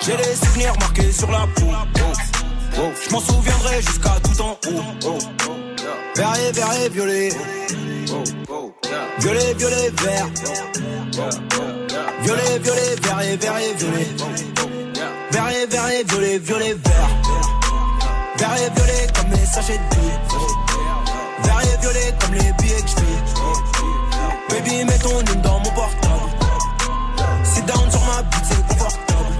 J'ai 0.00 0.16
les 0.16 0.34
souvenirs 0.34 0.72
marqués 0.80 1.12
sur 1.12 1.30
la 1.30 1.46
peau. 1.54 1.66
Je 2.74 3.12
m'en 3.12 3.20
souviendrai 3.20 3.82
jusqu'à 3.82 4.16
tout 4.22 4.40
en 4.42 4.58
haut. 4.66 5.18
Vert 6.16 6.34
et 6.84 6.88
violet. 6.88 7.28
Violet, 9.18 9.54
violet, 9.54 9.90
vert. 10.02 10.28
Violet, 12.22 12.58
violet, 12.58 12.96
vert 13.02 13.20
et 13.20 13.36
vert 13.36 13.58
et 13.58 13.74
violet. 13.74 14.08
Vert 15.30 15.48
et 15.50 15.66
vert 15.66 15.88
et 15.88 16.04
violet, 16.04 16.38
violet, 16.38 16.74
vert. 16.74 17.10
Et 18.56 18.70
violet 18.76 19.06
comme 19.16 19.30
les 19.30 19.46
sachets 19.46 19.78
de 19.78 19.96
billes. 19.96 20.18
Vert 21.42 21.60
et 21.62 21.80
violet 21.80 22.14
comme 22.20 22.34
les 22.34 22.52
billets 22.52 22.82
que 22.82 22.88
je 22.88 24.54
Baby, 24.54 24.84
mets 24.84 24.98
ton 24.98 25.22
dans 25.42 25.58
mon 25.60 25.70
portable. 25.70 26.03
Down 27.66 27.90
sur 27.90 28.00
ma 28.04 28.22
bite, 28.22 28.44
c'est 28.44 28.66
confortable. 28.66 29.34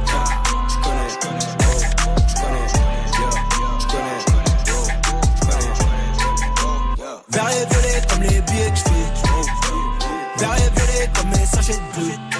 Vert 7.28 7.50
et 7.50 7.66
violet 7.66 8.02
comme 8.08 8.22
les 8.22 8.40
billets 8.40 8.70
que 8.70 8.76
je 8.76 8.84
Vert 10.40 10.56
et 10.56 10.70
violet 10.74 11.10
comme 11.14 11.28
mes 11.30 11.46
sachets 11.46 11.74
de 11.74 12.00
billes. 12.00 12.33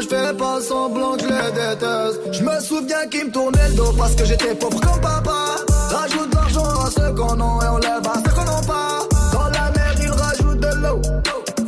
Je 0.00 0.08
fais 0.08 0.32
pas 0.34 0.60
semblant 0.60 1.16
que 1.16 1.22
les 1.24 1.52
déteste. 1.52 2.32
Je 2.32 2.42
me 2.42 2.60
souviens 2.60 3.06
qu'ils 3.10 3.26
me 3.26 3.30
tournaient 3.30 3.68
le 3.68 3.74
dos 3.74 3.92
parce 3.96 4.14
que 4.14 4.24
j'étais 4.24 4.54
pauvre 4.54 4.80
comme 4.80 5.00
papa. 5.00 5.56
Rajoute 5.90 6.34
l'argent 6.34 6.64
à 6.64 6.90
ceux 6.90 7.12
qu'on 7.14 7.40
a 7.40 7.64
et 7.64 7.68
on 7.68 7.78
lève 7.78 8.06
à 8.06 8.14
ceux 8.24 8.34
qu'on 8.34 8.44
n'a 8.44 8.60
pas. 8.66 9.00
Dans 9.32 9.48
la 9.48 9.70
mer, 9.70 9.94
ils 10.00 10.10
rajoutent 10.10 10.60
de 10.60 10.74
l'eau. 10.82 11.00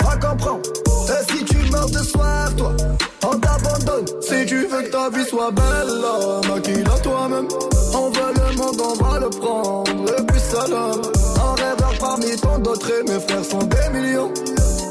Va 0.05 0.17
comprendre. 0.17 0.61
Et 1.09 1.33
si 1.33 1.45
tu 1.45 1.71
meurs 1.71 1.91
de 1.91 1.99
soif, 1.99 2.57
toi, 2.57 2.73
on 3.25 3.39
t'abandonne. 3.39 4.07
Si 4.21 4.47
tu 4.47 4.67
veux 4.67 4.83
que 4.83 4.91
ta 4.91 5.11
vie 5.11 5.25
soit 5.25 5.51
belle, 5.51 6.49
maquille-la 6.49 6.99
toi-même. 7.01 7.49
On 7.95 8.11
veut 8.11 8.35
le 8.35 8.57
monde, 8.57 8.81
on 8.81 9.05
va 9.05 9.19
le 9.19 9.31
prendre. 9.31 9.91
Et 10.19 10.23
puis 10.23 10.41
salam. 10.41 11.01
Un 11.37 11.55
rêveur 11.63 11.95
parmi 11.99 12.37
tant 12.37 12.59
d'autres 12.59 12.91
et 12.91 13.03
mes 13.11 13.21
frères 13.21 13.45
sont 13.45 13.59
des 13.59 13.99
millions. 13.99 14.33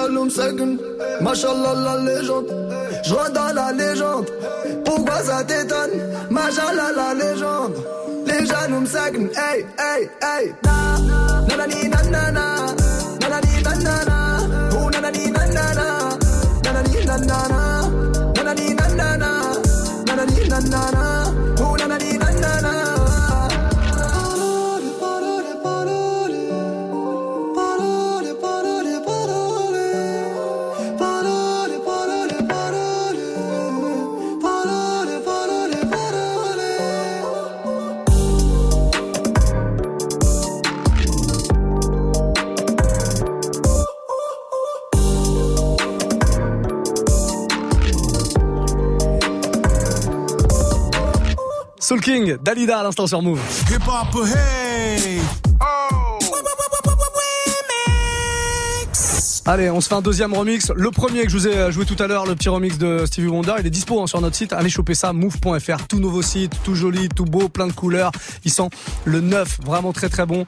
jaloux 0.00 0.24
me 0.24 1.22
machallah 1.22 1.74
la 1.74 1.96
légende. 1.98 2.46
Je 3.04 3.32
dans 3.32 3.52
la 3.54 3.72
légende, 3.72 4.30
pourquoi 4.84 5.22
ça 5.22 5.44
t'étonne? 5.44 5.90
Machallah 6.30 6.92
la 6.96 7.14
légende. 7.14 7.74
Les 8.26 8.46
jaloux 8.46 8.80
me 8.80 8.86
hey, 8.86 9.66
hey, 9.78 10.10
hey. 10.22 10.52
Na, 10.64 11.66
nanana. 11.66 12.66
Nanani 12.68 12.79
Soul 51.90 52.02
King, 52.02 52.36
Dalida 52.40 52.78
à 52.78 52.82
l'instant 52.84 53.08
sur 53.08 53.20
Move. 53.20 53.40
Hip 53.68 53.82
hop, 53.88 54.24
hey! 54.24 55.18
Allez, 59.44 59.70
on 59.70 59.80
se 59.80 59.88
fait 59.88 59.96
un 59.96 60.00
deuxième 60.00 60.32
remix. 60.32 60.70
Le 60.76 60.92
premier 60.92 61.24
que 61.24 61.30
je 61.30 61.36
vous 61.36 61.48
ai 61.48 61.72
joué 61.72 61.84
tout 61.84 62.00
à 62.00 62.06
l'heure, 62.06 62.26
le 62.26 62.36
petit 62.36 62.48
remix 62.48 62.78
de 62.78 63.06
Stevie 63.06 63.26
Wonder, 63.26 63.54
il 63.58 63.66
est 63.66 63.70
dispo 63.70 64.00
hein, 64.00 64.06
sur 64.06 64.20
notre 64.20 64.36
site. 64.36 64.52
Allez 64.52 64.70
choper 64.70 64.94
ça, 64.94 65.12
move.fr. 65.12 65.88
Tout 65.88 65.98
nouveau 65.98 66.22
site, 66.22 66.52
tout 66.62 66.76
joli, 66.76 67.08
tout 67.08 67.24
beau, 67.24 67.48
plein 67.48 67.66
de 67.66 67.72
couleurs. 67.72 68.12
Il 68.44 68.52
sent 68.52 68.68
le 69.04 69.20
neuf, 69.20 69.58
vraiment 69.66 69.92
très 69.92 70.08
très 70.08 70.26
bon. 70.26 70.46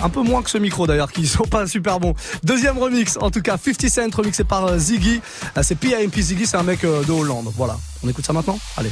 Un 0.00 0.10
peu 0.10 0.22
moins 0.22 0.42
que 0.42 0.50
ce 0.50 0.58
micro 0.58 0.86
d'ailleurs, 0.86 1.10
qui 1.10 1.26
sont 1.26 1.42
pas 1.42 1.66
super 1.66 1.98
bons. 1.98 2.14
Deuxième 2.44 2.78
remix, 2.78 3.18
en 3.20 3.32
tout 3.32 3.42
cas, 3.42 3.56
50 3.58 3.90
Cent 3.90 4.16
remixé 4.16 4.44
par 4.44 4.66
euh, 4.66 4.78
Ziggy. 4.78 5.20
Euh, 5.58 5.62
C'est 5.64 5.74
PIMP 5.74 6.14
Ziggy, 6.16 6.46
c'est 6.46 6.56
un 6.56 6.62
mec 6.62 6.84
euh, 6.84 7.02
de 7.02 7.10
Hollande. 7.10 7.50
Voilà. 7.56 7.76
On 8.04 8.08
écoute 8.08 8.24
ça 8.24 8.32
maintenant? 8.32 8.60
Allez. 8.76 8.90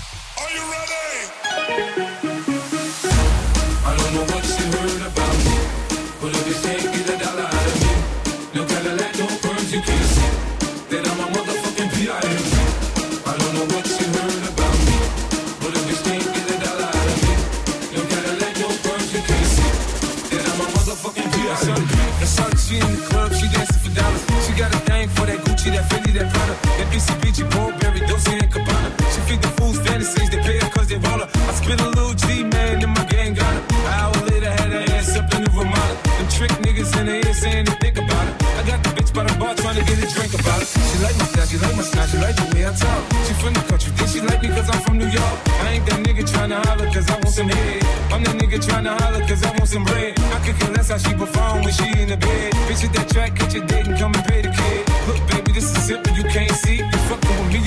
To 39.85 39.95
get 39.95 40.05
a 40.05 40.07
drink 40.14 40.35
about 40.35 40.62
it. 40.62 40.68
She 40.68 40.99
like 41.03 41.16
my 41.18 41.24
style, 41.26 41.47
she 41.47 41.59
like 41.59 41.76
my 41.76 41.83
style, 41.83 42.07
she 42.07 42.18
like 42.18 42.37
the 42.37 42.47
way 42.55 42.66
I 42.66 42.72
talk. 42.72 43.03
She 43.26 43.33
from 43.35 43.55
the 43.55 43.62
country, 43.66 43.91
think 43.93 44.09
she 44.11 44.20
like 44.20 44.43
me 44.43 44.49
cause 44.49 44.68
I'm 44.70 44.80
from 44.83 44.99
New 44.99 45.11
York. 45.11 45.37
I 45.64 45.78
ain't 45.78 45.87
that 45.87 46.01
nigga 46.07 46.22
tryna 46.22 46.64
holler 46.66 46.87
cause 46.93 47.09
I 47.11 47.14
want 47.14 47.35
some 47.35 47.49
head. 47.49 47.83
I'm 48.12 48.22
that 48.24 48.37
nigga 48.39 48.59
tryna 48.62 48.99
holler 49.01 49.22
cause 49.26 49.43
I 49.43 49.51
want 49.51 49.68
some 49.68 49.85
bread. 49.85 50.18
I 50.18 50.39
could 50.45 50.57
care 50.59 50.72
less 50.72 50.91
how 50.91 50.99
she 50.99 51.12
perform 51.14 51.62
when 51.64 51.72
she 51.72 51.87
in 52.01 52.09
the 52.09 52.16
bed. 52.16 52.53
Bitch 52.68 52.85
at 52.85 52.93
that 52.95 53.09
track, 53.11 53.35
catch 53.37 53.55
your 53.55 53.66
date 53.66 53.87
and 53.87 53.99
come 53.99 54.14
and 54.14 54.24
pay 54.24 54.43
the 54.43 54.51
kid. 54.51 54.83
Look, 55.09 55.18
baby, 55.30 55.53
this 55.53 55.66
is 55.70 55.83
simple, 55.83 56.12
you 56.14 56.24
can't 56.24 56.55
see. 56.62 56.78
You 56.78 56.99
fucking 57.11 57.37
with 57.43 57.53
me, 57.53 57.61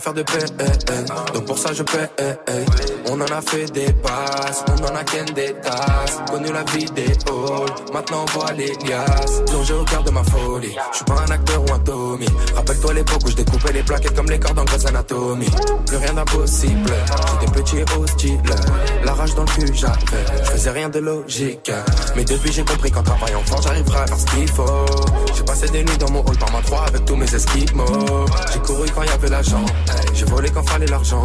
faire 0.00 0.14
de 0.14 0.22
PN, 0.22 1.04
donc 1.34 1.44
pour 1.44 1.58
ça 1.58 1.72
je 1.72 1.82
paie. 1.82 2.29
A 3.40 3.42
fait 3.42 3.72
des 3.72 3.90
passes, 3.94 4.62
on 4.68 4.84
en 4.84 4.94
a 4.94 5.02
ken 5.02 5.24
des 5.34 5.54
tasses. 5.62 6.18
Connu 6.30 6.52
la 6.52 6.62
vie 6.64 6.84
des 6.90 7.06
halls, 7.06 7.74
maintenant 7.90 8.26
on 8.28 8.38
voit 8.38 8.52
les 8.52 8.74
liasses. 8.84 9.40
Plongé 9.46 9.72
au 9.72 9.84
cœur 9.84 10.04
de 10.04 10.10
ma 10.10 10.22
folie, 10.24 10.76
je 10.90 10.96
suis 10.96 11.04
pas 11.06 11.24
un 11.26 11.30
acteur 11.30 11.62
ou 11.62 11.72
un 11.72 11.78
Tommy. 11.78 12.26
Rappelle-toi 12.54 12.92
l'époque 12.92 13.22
où 13.24 13.30
je 13.30 13.36
découpais 13.36 13.72
les 13.72 13.82
plaquettes 13.82 14.14
comme 14.14 14.28
les 14.28 14.38
cordes 14.38 14.58
en 14.58 14.64
Grey's 14.64 14.84
Anatomy. 14.84 15.48
Plus 15.86 15.96
rien 15.96 16.12
d'impossible, 16.12 16.92
j'étais 17.40 17.52
petit 17.52 17.98
hostile. 17.98 18.42
La 19.04 19.14
rage 19.14 19.34
dans 19.34 19.44
le 19.44 19.48
cul 19.48 19.72
j'avais, 19.72 20.44
je 20.44 20.50
faisais 20.50 20.70
rien 20.70 20.90
de 20.90 20.98
logique. 20.98 21.72
Mais 22.16 22.24
depuis 22.24 22.52
j'ai 22.52 22.64
compris 22.64 22.90
qu'en 22.90 23.02
travaillant 23.02 23.42
fort 23.46 23.62
j'arriverai 23.62 24.00
à 24.00 24.06
faire 24.06 24.18
ce 24.18 24.26
qu'il 24.26 24.48
faut. 24.48 24.84
J'ai 25.34 25.44
passé 25.44 25.66
des 25.70 25.82
nuits 25.82 25.98
dans 25.98 26.10
mon 26.10 26.20
hall 26.20 26.36
par 26.36 26.52
ma 26.52 26.60
3 26.60 26.88
avec 26.88 27.06
tous 27.06 27.16
mes 27.16 27.34
esquimaux. 27.34 27.86
J'ai 28.52 28.60
couru 28.60 28.86
quand 28.94 29.02
y 29.02 29.08
avait 29.08 29.30
l'argent, 29.30 29.64
j'ai 30.12 30.26
volé 30.26 30.50
quand 30.50 30.68
fallait 30.68 30.84
l'argent. 30.84 31.24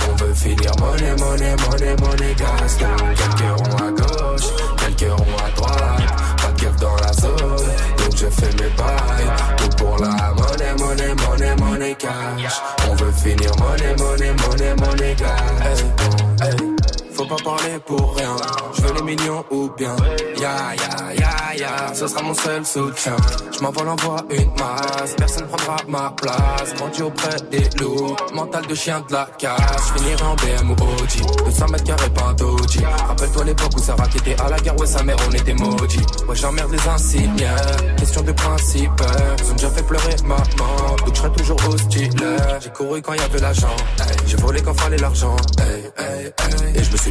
Finir 0.41 0.71
monnaie, 0.79 1.15
monnaie, 1.19 1.55
monnaie, 1.57 1.95
monnaie 2.01 2.33
gas. 2.33 2.77
Donc 2.79 3.13
quelques 3.15 3.59
ronds 3.59 3.77
à 3.77 3.91
gauche, 3.91 4.47
quelques 4.77 5.11
ronds 5.11 5.37
à 5.37 5.51
droite, 5.55 6.15
pas 6.41 6.51
de 6.51 6.79
dans 6.79 6.95
la 6.95 7.13
zone, 7.13 7.67
donc 7.97 8.17
je 8.17 8.25
fais 8.25 8.51
mes 8.53 8.69
bails. 8.75 9.29
Tout 9.57 9.77
pour 9.77 9.99
la 9.99 10.33
monnaie, 10.33 10.73
monnaie, 10.79 11.13
monnaie, 11.13 11.55
monnaie 11.57 11.95
cash. 11.95 12.59
On 12.89 12.95
veut 12.95 13.11
finir 13.11 13.51
monnaie, 13.59 13.95
monnaie, 13.99 14.33
monnaie, 14.33 14.75
monnaie 14.77 15.15
gas. 15.15 15.83
Hey, 16.41 16.49
hey. 16.49 16.80
Faut 17.21 17.27
pas 17.27 17.43
parler 17.43 17.77
pour 17.85 18.15
rien. 18.15 18.35
Je 18.73 18.81
veux 18.81 18.93
les 18.95 19.03
millions 19.03 19.45
ou 19.51 19.69
bien. 19.77 19.95
Ya 20.39 20.73
ya 20.73 21.13
ya 21.13 21.55
ya, 21.55 21.93
ce 21.93 22.07
sera 22.07 22.23
mon 22.23 22.33
seul 22.33 22.65
soutien. 22.65 23.15
Je 23.53 23.59
m'envole 23.61 23.89
en 23.89 23.95
voie 23.97 24.25
une 24.31 24.49
masse, 24.57 25.13
personne 25.15 25.45
prendra 25.45 25.75
ma 25.87 26.09
place. 26.17 26.73
Grandi 26.77 27.03
auprès 27.03 27.35
des 27.51 27.69
loups, 27.79 28.15
mental 28.33 28.65
de 28.65 28.73
chien 28.73 29.03
de 29.07 29.13
la 29.13 29.29
casse. 29.37 29.93
Je 29.93 29.99
finirai 29.99 30.23
en 30.23 30.35
BM 30.35 30.71
ou 30.71 30.73
OG, 30.73 31.45
200 31.45 31.65
mètres 31.67 31.83
carrés 31.83 32.09
pas. 32.09 32.33
Rappelle-toi 33.07 33.43
l'époque 33.43 33.71
où 33.75 33.79
Sarah 33.79 34.07
qui 34.07 34.17
était 34.17 34.41
à 34.41 34.49
la 34.49 34.57
guerre, 34.57 34.79
ouais 34.79 34.87
sa 34.87 35.03
mère 35.03 35.17
on 35.29 35.31
était 35.31 35.53
maudits. 35.53 36.01
Ouais 36.27 36.35
j'emmerde 36.35 36.71
les 36.71 36.87
insignes, 36.89 37.45
question 37.97 38.23
de 38.23 38.31
principe. 38.31 39.03
Ils 39.43 39.51
ont 39.51 39.55
déjà 39.55 39.69
fait 39.69 39.83
pleurer 39.83 40.15
maman, 40.25 40.95
donc 41.05 41.15
je 41.15 41.27
toujours 41.27 41.57
hostile. 41.69 42.09
J'ai 42.61 42.69
couru 42.71 42.99
quand 43.03 43.13
y 43.13 43.19
avait 43.19 43.39
l'argent, 43.39 43.75
j'ai 44.25 44.37
volé 44.37 44.63
quand 44.63 44.73
fallait 44.73 44.97
l'argent. 44.97 45.35
Et 46.73 46.83
je 46.83 46.91
me 46.91 46.97
suis 46.97 47.10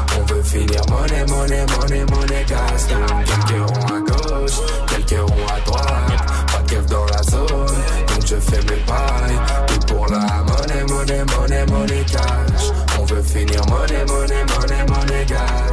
On 0.21 0.25
veut 0.25 0.43
finir 0.43 0.81
monnaie, 0.89 1.25
monnaie, 1.25 1.65
monnaie, 1.65 2.05
monnaie 2.05 2.45
gas. 2.47 2.87
Donc 2.89 3.25
quelques 3.25 3.69
ronds 3.69 3.87
à 3.87 3.99
gauche, 4.01 4.59
quelques 4.87 5.19
ronds 5.19 5.47
à 5.47 5.59
droite, 5.61 5.85
pas 6.51 6.61
de 6.61 6.89
dans 6.89 7.05
la 7.05 7.23
zone, 7.23 7.47
donc 7.47 8.27
je 8.27 8.35
fais 8.35 8.61
mes 8.61 8.81
pailles. 8.85 9.39
Tout 9.67 9.93
pour 9.93 10.07
la 10.07 10.43
monnaie, 10.43 10.83
monnaie, 10.87 11.23
monnaie, 11.25 11.65
monnaie 11.65 12.05
cash. 12.05 12.50
Monnaie, 13.11 14.05
monnaie, 14.07 14.45
monnaie, 14.45 14.85
monnaie. 14.87 15.25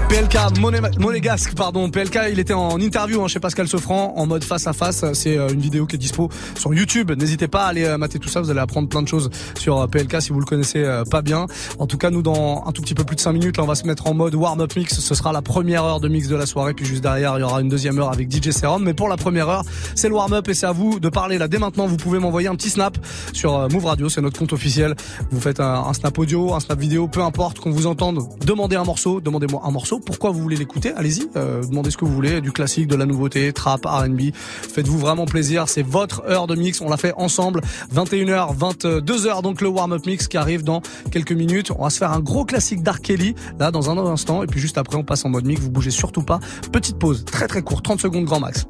PLK, 0.09 0.59
Moné- 0.59 0.81
monégasque, 0.99 1.55
pardon. 1.55 1.89
PLK, 1.91 2.19
il 2.33 2.39
était 2.41 2.55
en 2.55 2.81
interview 2.81 3.23
hein, 3.23 3.29
chez 3.29 3.39
Pascal 3.41 3.69
Sofran, 3.69 4.15
en 4.17 4.27
mode 4.27 4.43
face 4.43 4.67
à 4.67 4.73
face. 4.73 5.05
C'est 5.13 5.37
euh, 5.37 5.49
une 5.51 5.61
vidéo 5.61 5.87
qui 5.87 5.95
est 5.97 5.99
dispo 5.99 6.31
sur 6.59 6.75
YouTube. 6.75 7.13
N'hésitez 7.13 7.47
pas 7.47 7.65
à 7.67 7.69
aller 7.69 7.85
euh, 7.85 7.99
mater 7.99 8.19
tout 8.19 8.29
ça. 8.31 8.41
Vous 8.41 8.51
allez 8.51 8.59
apprendre 8.59 8.89
plein 8.89 9.03
de 9.03 9.09
choses 9.09 9.31
sur 9.57 9.79
euh, 9.81 9.87
PLK 9.87 10.21
si 10.21 10.31
vous 10.33 10.41
le 10.41 10.47
connaissez 10.47 10.85
pas 11.11 11.23
bien. 11.23 11.47
En 11.79 11.87
tout 11.87 11.99
cas, 11.99 12.11
nous, 12.11 12.23
dans 12.23 12.65
un 12.67 12.73
tout 12.73 12.83
petit 12.83 12.95
peu 12.95 13.05
plus 13.05 13.15
de 13.17 13.21
5 13.21 13.33
minutes, 13.33 13.57
là, 13.59 13.63
on 13.63 13.67
va 13.67 13.75
se 13.77 13.87
mettre 13.87 14.07
en 14.09 14.15
mode 14.15 14.35
warm-up 14.35 14.75
mix. 14.75 14.99
Ce 14.99 15.15
sera 15.15 15.33
la 15.33 15.43
première 15.43 15.85
heure 15.85 16.01
de 16.01 16.09
mix 16.09 16.27
de 16.27 16.37
la 16.37 16.47
soirée. 16.47 16.75
Puis 16.75 16.87
juste 16.87 17.03
derrière, 17.03 17.37
il 17.39 17.43
y 17.43 17.45
aura 17.45 17.61
une 17.61 17.69
deuxième 17.69 17.99
heure 18.01 18.11
avec 18.13 18.33
DJ 18.33 18.51
Serum. 18.51 18.83
Mais 18.83 18.95
pour 18.95 19.09
la 19.09 19.17
première 19.17 19.49
heure, 19.49 19.63
c'est 19.95 20.09
le 20.09 20.15
warm-up 20.15 20.49
et 20.49 20.55
c'est 20.55 20.67
à 20.67 20.73
vous 20.73 20.99
de 20.99 21.09
parler 21.09 21.39
là 21.39 21.47
dès 21.47 21.59
maintenant. 21.59 21.87
Vous 21.87 21.99
pouvez 21.99 22.19
m'envoyer 22.19 22.49
un 22.49 22.57
petit 22.57 22.71
snap 22.71 22.97
sur 23.33 23.69
Move 23.71 23.85
Radio. 23.85 24.09
C'est 24.09 24.23
notre 24.23 24.39
compte 24.39 24.55
officiel. 24.55 24.97
Vous 25.31 25.41
faites 25.41 25.61
un, 25.61 25.85
un 25.87 25.93
snap 25.93 26.19
audio, 26.19 26.55
un 26.55 26.61
snap 26.61 26.81
vidéo, 26.81 27.09
peu 27.09 27.21
importe 27.21 27.28
qu'on 27.33 27.71
vous 27.71 27.87
entende. 27.87 28.21
Demandez 28.45 28.77
un 28.77 28.85
morceau. 28.85 29.21
Demandez-moi 29.21 29.61
un 29.65 29.71
morceau. 29.71 29.99
Pourquoi 30.01 30.31
vous 30.31 30.41
voulez 30.41 30.57
l'écouter? 30.57 30.93
Allez-y. 30.97 31.29
euh, 31.37 31.63
demandez 31.65 31.91
ce 31.91 31.97
que 31.97 32.05
vous 32.05 32.13
voulez. 32.15 32.41
Du 32.41 32.53
classique, 32.53 32.87
de 32.87 32.97
la 32.97 33.07
nouveauté, 33.07 33.53
trap, 33.53 33.85
R&B. 33.85 34.33
Faites-vous 34.35 34.99
vraiment 34.99 35.27
plaisir. 35.27 35.69
C'est 35.69 35.83
votre 35.83 36.23
heure 36.29 36.47
de 36.47 36.55
mix. 36.55 36.81
On 36.81 36.89
l'a 36.89 36.97
fait 36.97 37.13
ensemble. 37.17 37.61
21h, 37.95 38.57
22h. 38.57 39.43
Donc 39.43 39.61
le 39.61 39.69
warm-up 39.69 40.05
mix 40.07 40.29
qui 40.29 40.37
arrive 40.37 40.65
dans 40.65 40.83
quelques 41.11 41.33
minutes. 41.33 41.71
On 41.79 41.85
va 41.85 41.91
se 41.91 41.99
faire 41.99 42.13
un 42.13 42.21
gros 42.21 42.45
classique 42.45 42.83
d'Ark 42.83 43.03
Kelly 43.03 43.35
là 43.59 43.71
dans 43.71 43.91
un 43.91 43.99
instant. 43.99 44.43
Et 44.43 44.47
puis 44.47 44.61
juste 44.61 44.79
après, 44.79 44.97
on 44.97 45.05
passe 45.05 45.25
en 45.25 45.29
mode 45.29 45.47
mix. 45.47 45.61
Vous 45.61 45.71
bougez 45.71 45.91
surtout 45.91 46.23
pas. 46.23 46.41
Petite 46.73 46.99
pause, 46.99 47.25
très 47.25 47.47
très 47.49 47.63
courte, 47.63 47.85
30 47.85 48.01
secondes 48.01 48.25
grand 48.25 48.41
max. 48.41 48.67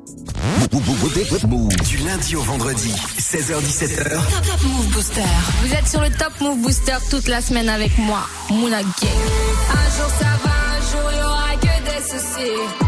Du 1.88 1.96
lundi 1.98 2.36
au 2.36 2.42
vendredi, 2.42 2.92
16h17h. 3.18 4.11
Top, 4.11 4.20
top 4.46 4.62
Move 4.64 4.88
Booster. 4.92 5.22
Vous 5.62 5.72
êtes 5.72 5.86
sur 5.88 6.00
le 6.00 6.11
Top 6.11 6.32
Move 6.40 6.59
Booster 6.59 6.96
toute 7.11 7.28
la 7.28 7.40
semaine 7.40 7.68
avec 7.68 7.96
moi, 7.98 8.20
Mouna 8.51 8.82
Gang. 8.82 8.92
Un 9.70 9.96
jour 9.96 10.11
ça 10.18 10.32
va, 10.44 10.55
un 10.76 10.80
jour 10.90 11.11
il 11.12 11.18
y 11.18 11.22
aura 11.22 11.55
que 11.61 11.74
des 11.84 12.03
soucis. 12.09 12.88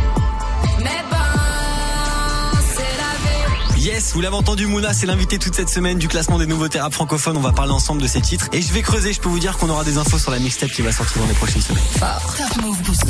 Yes, 3.81 4.12
vous 4.12 4.20
l'avez 4.20 4.37
entendu, 4.37 4.66
Mouna, 4.66 4.93
c'est 4.93 5.07
l'invité 5.07 5.39
toute 5.39 5.55
cette 5.55 5.70
semaine 5.70 5.97
du 5.97 6.07
classement 6.07 6.39
des 6.39 6.47
nouveaux 6.47 6.66
rap 6.78 6.93
francophones. 6.93 7.39
On 7.39 7.41
va 7.41 7.53
parler 7.53 7.72
ensemble 7.72 8.03
de 8.03 8.07
ces 8.07 8.20
titres. 8.20 8.47
Et 8.53 8.61
je 8.61 8.70
vais 8.74 8.83
creuser, 8.83 9.14
je 9.14 9.20
peux 9.20 9.31
vous 9.31 9.39
dire 9.39 9.57
qu'on 9.57 9.70
aura 9.70 9.85
des 9.85 9.97
infos 9.97 10.18
sur 10.18 10.31
la 10.31 10.39
mixtape 10.39 10.70
qui 10.70 10.83
va 10.83 10.93
sortir 10.93 11.22
dans 11.22 11.26
les 11.26 11.33
prochaines 11.33 11.62
semaines. 11.62 11.83
Top 11.99 12.62
Move 12.62 12.83
Booster. 12.83 13.07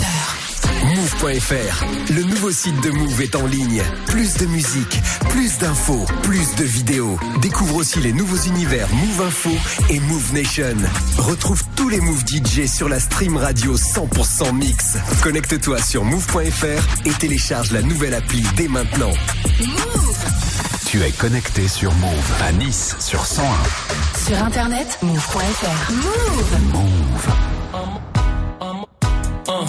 Move.fr, 0.85 1.85
le 2.15 2.23
nouveau 2.23 2.53
site 2.53 2.81
de 2.83 2.91
Move 2.91 3.21
est 3.21 3.35
en 3.35 3.47
ligne. 3.47 3.83
Plus 4.07 4.35
de 4.35 4.47
musique, 4.47 5.01
plus 5.31 5.59
d'infos, 5.59 6.05
plus 6.23 6.55
de 6.55 6.63
vidéos. 6.63 7.19
Découvre 7.43 7.75
aussi 7.75 7.99
les 7.99 8.13
nouveaux 8.13 8.37
univers 8.37 8.87
Move 8.95 9.27
Info 9.27 9.51
et 9.89 9.99
Move 9.99 10.35
Nation. 10.35 10.77
Retrouve 11.19 11.65
tous 11.75 11.89
les 11.89 12.01
Move 12.01 12.23
DJ 12.25 12.67
sur 12.67 12.89
la 12.89 13.01
stream 13.01 13.37
radio 13.37 13.77
100% 13.77 14.55
mix. 14.55 14.99
Connecte-toi 15.21 15.83
sur 15.83 16.05
Move.fr 16.05 17.07
et 17.07 17.13
télécharge 17.19 17.73
la 17.73 17.83
nouvelle 17.83 18.15
appli 18.15 18.45
dès 18.57 18.69
maintenant. 18.69 19.13
Tu 20.91 21.01
es 21.05 21.13
connecté 21.13 21.69
sur 21.69 21.93
Move 21.95 22.33
à 22.43 22.51
Nice 22.51 22.97
sur 22.99 23.25
101. 23.25 23.47
Sur 24.27 24.43
internet, 24.43 24.99
move.fr. 25.03 25.93
Move. 25.93 27.29
Uh, 29.47 29.69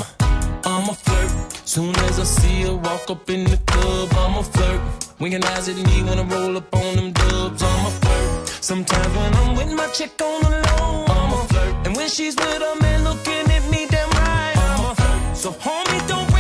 I'm 0.66 0.90
a 0.90 0.94
flirt. 0.96 1.32
Soon 1.64 1.96
as 2.10 2.20
I 2.20 2.24
see 2.24 2.64
her 2.64 2.74
walk 2.74 3.08
up 3.12 3.30
in 3.30 3.44
the 3.44 3.58
club, 3.68 4.10
I'm 4.18 4.40
a 4.40 4.44
flirt. 4.44 4.82
Winking 5.20 5.46
eyes 5.46 5.70
at 5.70 5.76
me 5.76 6.02
when 6.02 6.18
I 6.18 6.24
roll 6.24 6.58
up 6.58 6.76
on 6.76 6.96
them 6.96 7.12
dubs, 7.12 7.62
I'm 7.62 7.86
a 7.86 7.92
flirt. 7.92 8.48
Sometimes 8.60 9.16
when 9.16 9.36
I'm 9.36 9.56
with 9.56 9.72
my 9.74 9.86
chick 9.90 10.20
on 10.24 10.42
the 10.42 10.50
low, 10.50 11.06
I'm 11.06 11.34
a 11.34 11.48
flirt. 11.50 11.86
And 11.86 11.96
when 11.98 12.10
she's 12.10 12.36
with 12.36 12.64
a 12.64 12.82
man 12.82 13.04
looking 13.04 13.46
at 13.52 13.70
me, 13.70 13.86
damn 13.88 14.10
right, 14.10 14.58
I'm 14.58 14.86
a 14.86 14.96
flirt. 14.96 15.38
So 15.38 15.52
homie, 15.52 16.08
don't 16.08 16.31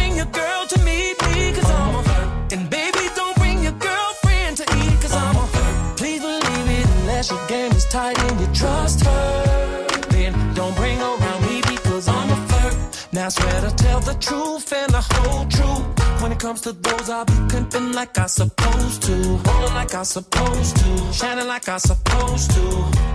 swear 13.32 13.62
to 13.62 13.72
tell 13.76 14.00
the 14.02 14.14
truth 14.16 14.74
and 14.74 14.92
the 14.92 15.02
whole 15.02 15.46
truth. 15.48 16.22
When 16.22 16.32
it 16.32 16.40
comes 16.40 16.62
to 16.62 16.74
those, 16.74 17.10
I'll 17.10 17.26
be 17.26 17.38
pimping 17.50 17.94
like 17.94 18.18
I 18.18 18.28
supposed 18.28 19.02
to. 19.04 19.14
Rolling 19.14 19.74
like 19.74 19.94
I 19.96 20.04
supposed 20.04 20.76
to. 20.78 21.14
Shining 21.14 21.48
like 21.48 21.68
I 21.70 21.78
supposed 21.78 22.52
to. 22.52 22.64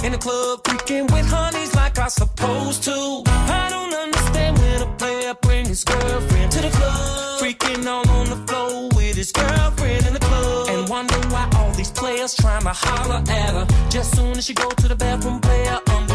In 0.04 0.12
the 0.12 0.18
club, 0.18 0.64
freaking 0.64 1.10
with 1.12 1.26
honeys 1.28 1.74
like 1.74 1.98
I 1.98 2.08
supposed 2.08 2.82
to. 2.84 3.22
I 3.26 3.68
don't 3.70 3.94
understand 3.94 4.58
when 4.58 4.82
a 4.82 4.90
player 4.96 5.34
bring 5.42 5.66
his 5.66 5.84
girlfriend 5.84 6.50
to 6.52 6.60
the 6.62 6.70
club. 6.70 7.40
Freaking 7.40 7.86
all 7.86 8.08
on 8.08 8.26
the 8.30 8.40
floor 8.46 8.88
with 8.96 9.16
his 9.16 9.32
girlfriend 9.32 10.06
in 10.06 10.14
the 10.14 10.20
club. 10.20 10.68
And 10.70 10.88
wonder 10.88 11.18
why 11.28 11.48
all 11.56 11.72
these 11.72 11.90
players 11.90 12.34
trying 12.34 12.62
to 12.62 12.72
holler 12.72 13.22
at 13.28 13.50
her. 13.56 13.66
Just 13.90 14.16
soon 14.16 14.36
as 14.38 14.46
she 14.46 14.54
go 14.54 14.68
to 14.70 14.88
the 14.88 14.96
bathroom, 14.96 15.40
player, 15.40 15.78
um, 15.92 16.05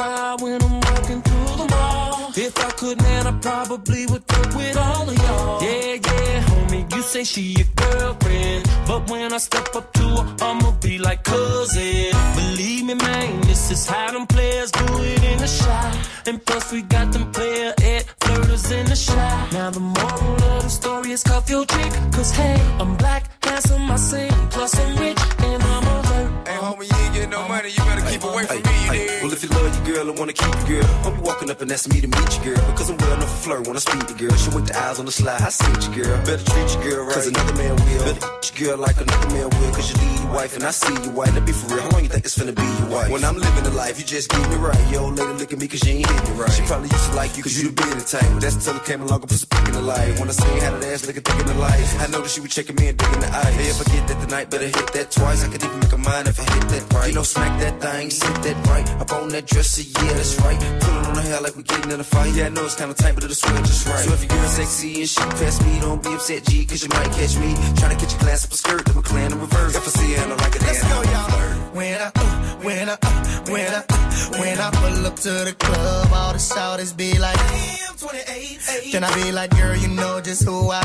dog 0.00 0.10
on 0.10 0.38
the 0.38 0.38
prowl 0.38 0.38
when 0.38 0.62
I'm 0.62 0.80
walking 0.80 1.22
through 1.22 1.56
the 1.56 1.66
mall. 1.70 2.32
If 2.36 2.58
I 2.58 2.70
could, 2.72 3.02
man, 3.02 3.26
I 3.26 3.32
probably 3.40 4.06
would 4.06 4.24
fuck 4.24 4.54
with 4.54 4.76
all 4.76 5.08
of 5.08 5.16
y'all. 5.16 5.62
Yeah, 5.62 5.94
yeah, 5.94 6.44
homie, 6.44 6.94
you 6.94 7.02
say 7.02 7.24
she 7.24 7.42
your 7.58 7.66
girlfriend. 7.76 8.68
But 8.86 9.10
when 9.10 9.32
I 9.32 9.38
step 9.38 9.74
up 9.74 9.92
to 9.94 10.02
her, 10.02 10.36
I'ma 10.40 10.72
be 10.80 10.98
like 10.98 11.24
cousin. 11.24 12.12
Believe 12.34 12.84
me, 12.84 12.94
man, 12.94 13.40
this 13.42 13.70
is 13.70 13.86
how 13.86 14.12
them 14.12 14.26
players 14.26 14.70
do 14.70 14.86
it 15.02 15.22
in 15.24 15.38
the 15.38 15.46
shot. 15.46 15.96
And 16.26 16.44
plus, 16.44 16.72
we 16.72 16.82
got 16.82 17.12
them 17.12 17.30
player 17.32 17.72
at 17.94 18.02
flirters 18.20 18.70
in 18.72 18.86
the 18.86 18.96
shot. 18.96 19.52
Now, 19.52 19.70
the 19.70 19.80
moral 19.80 20.42
of 20.54 20.62
the 20.62 20.70
story 20.70 21.10
is 21.12 21.22
cuff 21.22 21.50
your 21.50 21.64
chick. 21.66 21.92
Cause 22.12 22.30
hey, 22.30 22.60
I'm 22.78 22.96
black, 22.96 23.24
handsome, 23.44 23.90
I 23.90 23.96
sing. 23.96 24.32
Plus, 24.50 24.78
I'm 24.78 24.96
rich, 24.98 25.18
and 25.40 25.62
I'm 25.62 25.84
a 25.84 26.02
flirt. 26.04 26.48
Hey, 26.48 26.56
homie, 26.56 26.90
you 26.90 27.04
ain't 27.04 27.14
getting 27.14 27.30
no 27.30 27.48
money. 27.48 27.70
You 27.70 27.84
better 27.84 28.06
keep 28.10 28.22
away 28.24 28.44
from 28.44 28.62
me, 28.62 28.76
you? 28.94 29.20
Well, 29.22 29.32
if 29.32 29.42
you 29.42 29.48
love 29.62 29.76
your 29.76 29.96
girl 29.96 30.10
and 30.10 30.18
wanna 30.18 30.32
keep 30.32 30.54
you, 30.68 30.80
girl, 30.80 31.10
be 31.10 31.20
walking 31.22 31.50
up 31.50 31.60
and 31.60 31.70
asking 31.72 31.94
me 31.94 32.00
to 32.00 32.08
meet 32.08 32.30
you, 32.38 32.54
girl. 32.54 32.62
Because 32.70 32.90
I'm 32.90 32.96
well 32.98 33.12
enough 33.14 33.30
for 33.30 33.40
flirt 33.50 33.66
when 33.66 33.76
I 33.76 33.80
speak 33.80 34.06
to 34.06 34.14
girl. 34.14 34.36
She 34.36 34.50
with 34.50 34.66
the 34.66 34.78
eyes 34.78 34.98
on 34.98 35.06
the 35.06 35.12
slide, 35.12 35.40
I 35.40 35.50
see 35.50 35.70
your 35.70 36.04
girl. 36.04 36.16
Better 36.24 36.44
treat 36.44 36.68
you, 36.74 36.80
girl 36.90 37.04
right. 37.06 37.14
Cause 37.14 37.26
another 37.26 37.54
man 37.54 37.74
will. 37.76 38.04
Better 38.04 38.20
get 38.20 38.44
your 38.48 38.56
girl 38.60 38.78
like 38.78 38.96
another 39.00 39.30
man 39.34 39.48
will. 39.50 39.72
Cause 39.74 39.88
you 39.90 39.96
lead 40.00 40.20
your 40.20 40.32
wife 40.32 40.56
and 40.56 40.64
I 40.64 40.70
see 40.70 40.94
you 40.94 41.10
white. 41.10 41.32
Let 41.34 41.46
be 41.46 41.52
for 41.52 41.74
real. 41.74 41.82
How 41.82 41.90
long 41.90 42.02
you 42.02 42.08
think 42.08 42.24
it's 42.24 42.38
finna 42.38 42.54
be 42.54 42.68
your 42.80 42.90
wife? 42.90 43.10
When 43.10 43.24
I'm 43.24 43.36
living 43.36 43.64
the 43.64 43.74
life, 43.76 43.98
you 43.98 44.04
just 44.04 44.30
getting 44.30 44.50
me 44.50 44.56
right. 44.56 44.84
Yo, 44.90 45.08
lady 45.08 45.34
look 45.40 45.52
at 45.52 45.58
me 45.58 45.68
cause 45.68 45.80
she 45.80 45.90
ain't 45.90 46.06
hitting 46.06 46.34
it 46.34 46.38
right. 46.38 46.52
She 46.52 46.62
probably 46.62 46.88
used 46.88 47.10
to 47.10 47.16
like 47.16 47.36
you 47.36 47.42
cause 47.42 47.56
you 47.60 47.70
the 47.70 47.74
bearded 47.74 48.06
type. 48.06 48.28
But 48.32 48.40
that's 48.42 48.54
until 48.56 48.76
it 48.76 48.84
came 48.84 49.00
along 49.02 49.20
and 49.22 49.30
put 49.30 49.38
some 49.38 49.50
in 49.66 49.72
the 49.72 49.82
light. 49.82 50.18
When 50.18 50.28
I 50.28 50.32
seen 50.32 50.58
how 50.60 50.70
that 50.76 50.84
ass 50.84 51.06
looking 51.06 51.22
thick 51.22 51.38
in 51.40 51.46
the 51.46 51.54
light, 51.54 51.86
I 52.00 52.06
know 52.08 52.20
that 52.20 52.30
she 52.30 52.40
was 52.40 52.50
checking 52.50 52.76
me 52.76 52.88
and 52.88 52.98
digging 52.98 53.20
the 53.20 53.28
eye. 53.28 53.52
Hey, 53.52 53.68
if 53.70 53.80
I 53.80 53.84
get 53.92 54.08
that 54.08 54.18
tonight, 54.24 54.50
better 54.50 54.66
hit 54.66 54.88
that 54.94 55.10
twice. 55.10 55.44
I 55.44 55.48
could 55.48 55.62
even 55.62 55.80
make 55.80 55.92
a 55.92 55.98
mind 55.98 56.28
if 56.28 56.38
I 56.40 56.44
hit 56.54 56.66
that 56.72 56.92
right. 56.94 57.08
You 57.08 57.14
know, 57.14 57.22
smack 57.22 57.52
that 57.60 57.80
thing, 57.80 58.10
sit 58.10 58.34
that 58.42 58.56
right. 58.66 58.86
Up 59.00 59.12
on 59.12 59.28
that 59.30 59.46
dresser, 59.60 59.82
yeah, 59.82 60.12
that's 60.14 60.40
right. 60.40 60.58
Pulling 60.80 61.06
on 61.06 61.14
her 61.16 61.22
hair 61.22 61.40
like 61.40 61.54
we 61.56 61.62
getting 61.62 61.90
in 61.90 62.00
a 62.00 62.04
fight. 62.04 62.32
Yeah, 62.34 62.46
I 62.46 62.48
know 62.48 62.64
it's 62.64 62.74
kinda 62.74 62.94
tight, 62.94 63.14
but 63.14 63.24
it'll 63.24 63.34
swing 63.34 63.62
just 63.64 63.86
right. 63.86 64.04
So 64.04 64.12
if 64.14 64.22
your 64.24 64.30
girl 64.32 64.48
sexy 64.48 65.00
and 65.00 65.08
she 65.08 65.20
past 65.40 65.58
me, 65.66 65.80
don't 65.80 66.02
be 66.02 66.12
upset, 66.14 66.44
G, 66.44 66.64
cause 66.64 66.82
you 66.82 66.88
might 66.88 67.12
catch 67.12 67.36
me. 67.36 67.50
Trying 67.76 67.94
to 67.96 68.00
get 68.02 68.10
your 68.12 68.20
glass 68.20 68.44
up 68.46 68.52
a 68.52 68.56
skirt, 68.56 68.84
then 68.86 68.96
we're 68.96 69.02
clan 69.02 69.32
in 69.32 69.40
reverse. 69.40 69.76
If 69.76 69.86
I 69.86 69.90
see 70.00 70.12
her, 70.14 70.24
I 70.24 70.36
like 70.44 70.56
it, 70.56 70.62
let's 70.62 70.82
go, 70.82 70.98
y'all. 71.12 71.30
When 71.76 72.00
I, 72.00 72.10
uh, 72.14 72.30
when 72.66 72.88
I, 72.88 72.92
uh, 72.92 73.20
when 73.52 73.68
I, 73.78 73.82
uh, 73.88 74.40
when 74.40 74.58
I 74.66 74.70
pull 74.80 75.06
up 75.06 75.16
to 75.26 75.32
the 75.48 75.54
club, 75.58 76.08
all 76.12 76.32
the 76.32 76.38
shouters 76.38 76.92
be 76.92 77.18
like, 77.18 77.36
Damn, 77.36 77.96
28, 77.96 78.92
Then 78.92 79.04
I 79.04 79.14
be 79.14 79.30
like, 79.32 79.50
girl, 79.50 79.76
you 79.76 79.88
know 79.88 80.20
just 80.20 80.42
who 80.44 80.70
I 80.70 80.80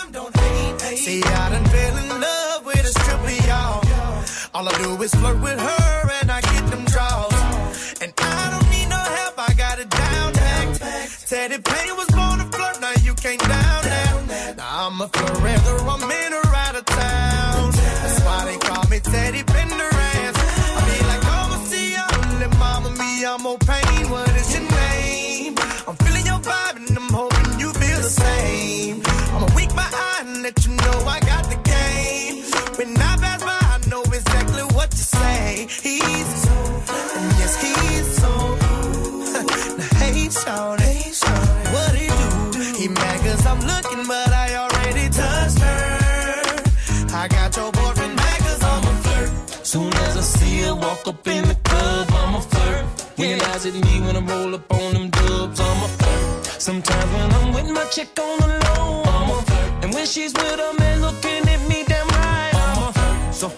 am. 0.00 0.10
Don't 0.10 0.34
hate, 0.36 0.82
hate. 0.82 0.98
See, 0.98 1.22
I 1.22 1.50
done 1.50 1.64
fell 1.66 1.96
in 2.02 2.20
love 2.20 2.66
with 2.66 2.90
a 2.90 2.92
stripper, 2.98 3.46
y'all. 3.46 3.86
All 4.54 4.68
I 4.68 4.72
do 4.82 5.00
is 5.02 5.14
flirt 5.14 5.40
with 5.40 5.60
her 5.60 6.10
and 6.22 6.32
I 6.32 6.40
get 6.40 6.66
them. 6.70 6.85
And 7.98 8.12
I 8.18 8.50
don't 8.50 8.70
need 8.70 8.88
no 8.88 8.96
help, 8.96 9.34
I 9.38 9.54
got 9.54 9.78
it 9.78 9.88
down 9.88 10.32
pat. 10.34 10.76
Teddy 11.26 11.58
Payne 11.58 11.96
was 11.96 12.08
born 12.08 12.38
to 12.40 12.44
flirt, 12.54 12.80
now 12.80 12.92
you 13.02 13.14
can't 13.14 13.40
down 13.40 13.82
that. 13.84 14.54
Now 14.58 14.88
I'm 14.88 15.00
a 15.00 15.08
forever, 15.08 15.76
I'm 15.88 16.02
in 16.02 16.32
or 16.34 16.46
out 16.54 16.76
of 16.76 16.84
town. 16.84 17.72
That's 17.72 18.20
why 18.20 18.44
they 18.44 18.58
call 18.58 18.84
me 18.90 19.00
Teddy 19.00 19.42
Pendergrass. 19.44 20.34
I 20.36 20.82
be 20.92 21.06
like, 21.06 21.22
Mama, 21.24 21.56
see, 21.64 21.96
I'm 21.96 22.38
little 22.38 22.58
mama, 22.58 22.90
me, 22.90 23.24
I'm 23.24 23.42
more 23.42 23.58
pain. 23.58 24.10
What 24.10 24.28
is 24.36 24.52
your 24.52 24.68
name? 24.70 25.54
I'm 25.88 25.96
feeling 25.96 26.26
your 26.26 26.40
vibe 26.40 26.76
and 26.76 26.96
I'm 26.98 27.08
hoping 27.08 27.58
you 27.58 27.72
feel 27.72 27.96
the 27.96 28.10
same. 28.10 29.02
I'ma 29.34 29.48
wink 29.56 29.74
my 29.74 29.88
eye 29.90 30.22
and 30.26 30.42
let 30.42 30.66
you 30.66 30.72
know 30.72 30.96
I 31.08 31.20
got 31.20 31.44
the 31.48 31.56
game. 31.64 32.44
When 32.76 32.94
I 32.98 33.16
pass 33.16 33.42
by, 33.42 33.58
I 33.74 33.78
know 33.88 34.02
exactly 34.02 34.64
what 34.76 34.90
to 34.90 34.98
say. 34.98 35.66
He's 35.82 36.42
so, 36.44 36.82
so. 36.84 37.35
Now, 40.34 40.76
hey, 40.78 41.10
shawty, 41.12 41.72
what 41.72 41.94
he 41.94 42.08
do? 42.08 42.78
He 42.78 42.88
mad 42.88 43.20
cause 43.20 43.46
I'm 43.46 43.60
looking, 43.60 44.06
but 44.08 44.32
I 44.32 44.56
already 44.56 45.08
touched 45.08 45.60
her. 45.60 47.14
I 47.14 47.28
got 47.28 47.56
your 47.56 47.70
boyfriend 47.70 48.16
mad 48.16 48.38
cause 48.40 48.62
I'm 48.62 48.84
a 48.84 48.94
flirt. 49.02 49.66
Soon 49.66 49.92
as 49.92 50.16
I 50.16 50.20
see 50.20 50.62
her 50.62 50.74
walk 50.74 51.06
up 51.06 51.26
in 51.28 51.46
the 51.46 51.54
club, 51.54 52.08
I'm 52.10 52.34
a 52.34 52.40
flirt. 52.40 52.84
Realize 53.18 53.66
it 53.66 53.74
me 53.74 54.00
when 54.00 54.16
I 54.16 54.20
roll 54.20 54.54
up 54.54 54.72
on 54.72 54.94
them 54.94 55.10
dubs. 55.10 55.60
I'm 55.60 55.82
a 55.84 55.88
flirt. 55.88 56.46
Sometimes 56.60 57.12
when 57.12 57.30
I'm 57.32 57.54
with 57.54 57.70
my 57.70 57.84
chick 57.84 58.18
on 58.18 58.38
the 58.40 58.48
low, 58.48 59.02
I'm 59.04 59.30
a 59.30 59.42
flirt. 59.42 59.84
And 59.84 59.94
when 59.94 60.06
she's 60.06 60.32
with 60.34 60.58
a 60.58 60.74
man 60.78 61.02
looking 61.02 61.48
at 61.48 61.60
me 61.68 61.84
damn 61.86 62.08
right, 62.08 62.52
I'm 62.52 62.88
a 62.88 62.92
flirt. 62.92 63.34
So 63.34 63.48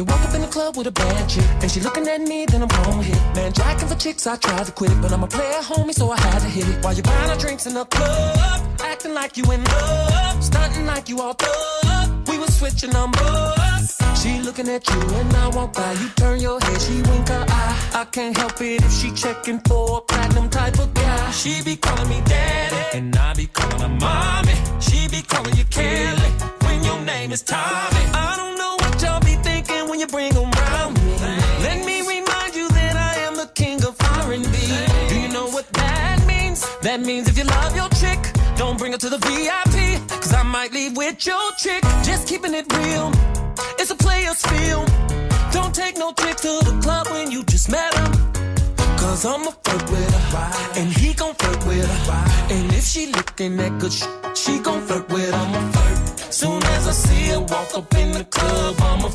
you 0.00 0.04
walk 0.06 0.22
up 0.26 0.34
in 0.34 0.40
the 0.40 0.46
club 0.46 0.76
with 0.78 0.86
a 0.86 0.90
bad 0.90 1.28
chick 1.28 1.44
and 1.60 1.70
she 1.70 1.78
looking 1.80 2.08
at 2.08 2.22
me, 2.22 2.46
then 2.46 2.62
I'm 2.62 2.68
gon' 2.68 3.02
hit. 3.02 3.20
Man, 3.36 3.52
jacking 3.52 3.88
for 3.88 3.96
chicks, 3.96 4.26
I 4.26 4.36
tried 4.36 4.64
to 4.64 4.72
quit, 4.72 4.92
but 5.02 5.12
I'm 5.12 5.22
a 5.22 5.26
player, 5.26 5.60
homie, 5.70 5.92
so 5.92 6.10
I 6.10 6.18
had 6.18 6.38
to 6.40 6.48
hit 6.48 6.66
it. 6.66 6.82
While 6.82 6.94
you 6.94 7.02
buying 7.02 7.30
our 7.30 7.36
drinks 7.36 7.66
in 7.66 7.74
the 7.74 7.84
club, 7.84 8.60
acting 8.80 9.12
like 9.12 9.36
you 9.36 9.44
in 9.52 9.62
love, 9.62 10.42
stunting 10.42 10.86
like 10.86 11.10
you 11.10 11.20
all 11.20 11.34
thug. 11.34 12.28
We 12.28 12.38
was 12.38 12.56
switching 12.58 12.92
numbers. 12.92 13.98
She 14.20 14.40
looking 14.40 14.68
at 14.68 14.88
you 14.88 15.00
and 15.20 15.32
I 15.36 15.48
walk 15.48 15.74
by. 15.74 15.92
You 15.92 16.08
turn 16.16 16.40
your 16.40 16.58
head, 16.60 16.80
she 16.80 17.02
wink 17.02 17.28
her 17.28 17.44
eye. 17.48 17.90
I 17.94 18.04
can't 18.10 18.36
help 18.36 18.58
it 18.62 18.82
if 18.82 18.92
she 18.92 19.10
checking 19.12 19.60
for 19.68 19.98
a 19.98 20.00
platinum 20.00 20.48
type 20.48 20.78
of 20.78 20.94
guy. 20.94 21.30
She 21.32 21.62
be 21.62 21.76
calling 21.76 22.08
me 22.08 22.22
daddy, 22.24 22.98
and 22.98 23.14
I 23.16 23.34
be 23.34 23.46
calling 23.46 23.80
her 23.80 23.94
mommy. 24.00 24.54
She 24.80 25.08
be 25.08 25.20
calling 25.20 25.56
you 25.56 25.64
Kelly 25.64 26.30
when 26.64 26.84
your 26.84 27.00
name 27.00 27.32
is 27.32 27.42
Tommy. 27.42 28.04
I 28.14 28.34
don't 28.38 28.59
you 30.00 30.06
bring 30.06 30.34
'em 30.34 30.50
round 30.50 30.94
me. 31.04 31.12
Let 31.60 31.84
me 31.84 32.00
remind 32.00 32.54
you 32.54 32.68
that 32.70 32.96
I 32.96 33.20
am 33.26 33.36
the 33.36 33.48
king 33.54 33.84
of 33.84 33.94
R&B. 34.24 34.56
Do 35.10 35.14
you 35.20 35.28
know 35.28 35.46
what 35.48 35.66
that 35.74 36.26
means? 36.26 36.64
That 36.80 37.00
means 37.00 37.28
if 37.28 37.36
you 37.36 37.44
love 37.44 37.76
your 37.76 37.90
chick, 38.00 38.18
don't 38.56 38.78
bring 38.78 38.92
her 38.92 38.98
to 38.98 39.10
the 39.10 39.18
VIP. 39.18 39.76
Cause 40.22 40.32
I 40.32 40.42
might 40.42 40.72
leave 40.72 40.96
with 40.96 41.26
your 41.26 41.46
chick. 41.58 41.82
Just 42.02 42.26
keeping 42.26 42.54
it 42.54 42.66
real. 42.78 43.12
It's 43.78 43.90
a 43.90 43.94
player's 44.06 44.40
film. 44.52 44.86
Don't 45.52 45.74
take 45.74 45.98
no 45.98 46.12
chick 46.12 46.36
to 46.46 46.52
the 46.68 46.78
club 46.82 47.06
when 47.10 47.30
you 47.30 47.42
just 47.44 47.68
met 47.68 47.92
him. 47.98 48.10
Cause 48.96 49.26
I'ma 49.26 49.50
flirt 49.64 49.84
with 49.90 50.10
her. 50.14 50.50
And 50.80 50.88
he 50.96 51.12
gon' 51.12 51.34
flirt 51.34 51.62
with 51.66 51.86
her. 52.06 52.54
And 52.54 52.72
if 52.72 52.84
she 52.84 53.12
looking 53.12 53.56
that 53.58 53.78
good 53.78 53.92
sh- 53.92 54.08
she 54.34 54.58
gon' 54.60 54.80
flirt 54.86 55.06
with 55.10 55.34
I'ma 55.34 55.60
flirt. 55.72 56.32
Soon 56.32 56.62
as 56.74 56.86
I 56.88 56.92
see 56.92 57.24
her 57.32 57.40
walk 57.40 57.76
up 57.76 57.92
in 57.94 58.12
the 58.12 58.24
club, 58.24 58.76
I'ma 58.80 59.08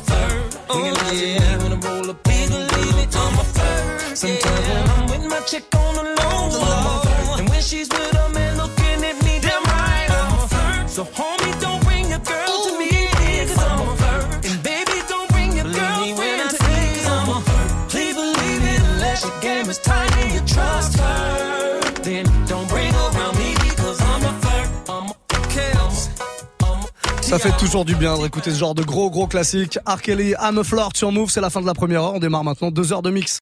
Oh, 0.68 0.84
yeah. 1.12 1.58
When 1.62 1.72
I 1.72 1.76
roll 1.76 2.10
up, 2.10 2.22
please 2.24 2.50
believe 2.50 2.98
it, 2.98 3.16
I'ma 3.16 3.42
flirt. 3.42 4.16
Sometimes 4.16 4.68
when 4.68 4.90
I'm 4.90 5.06
with 5.10 5.30
my 5.30 5.40
chick 5.40 5.64
on 5.76 5.94
the 5.94 6.02
low, 6.02 7.36
And 7.38 7.48
when 7.48 7.62
she's 7.62 7.88
with 7.88 8.14
a 8.16 8.25
Ça 27.36 27.52
fait 27.52 27.56
toujours 27.58 27.84
du 27.84 27.94
bien 27.94 28.14
de 28.14 28.20
réécouter 28.20 28.50
ce 28.50 28.58
genre 28.58 28.74
de 28.74 28.82
gros 28.82 29.10
gros 29.10 29.26
classique. 29.26 29.78
R. 29.86 30.00
Kelly, 30.00 30.34
I'm 30.40 30.56
a 30.56 30.88
sur 30.94 31.12
Move, 31.12 31.28
c'est 31.28 31.42
la 31.42 31.50
fin 31.50 31.60
de 31.60 31.66
la 31.66 31.74
première 31.74 32.02
heure. 32.02 32.14
On 32.14 32.18
démarre 32.18 32.44
maintenant 32.44 32.70
deux 32.70 32.94
heures 32.94 33.02
de 33.02 33.10
mix. 33.10 33.34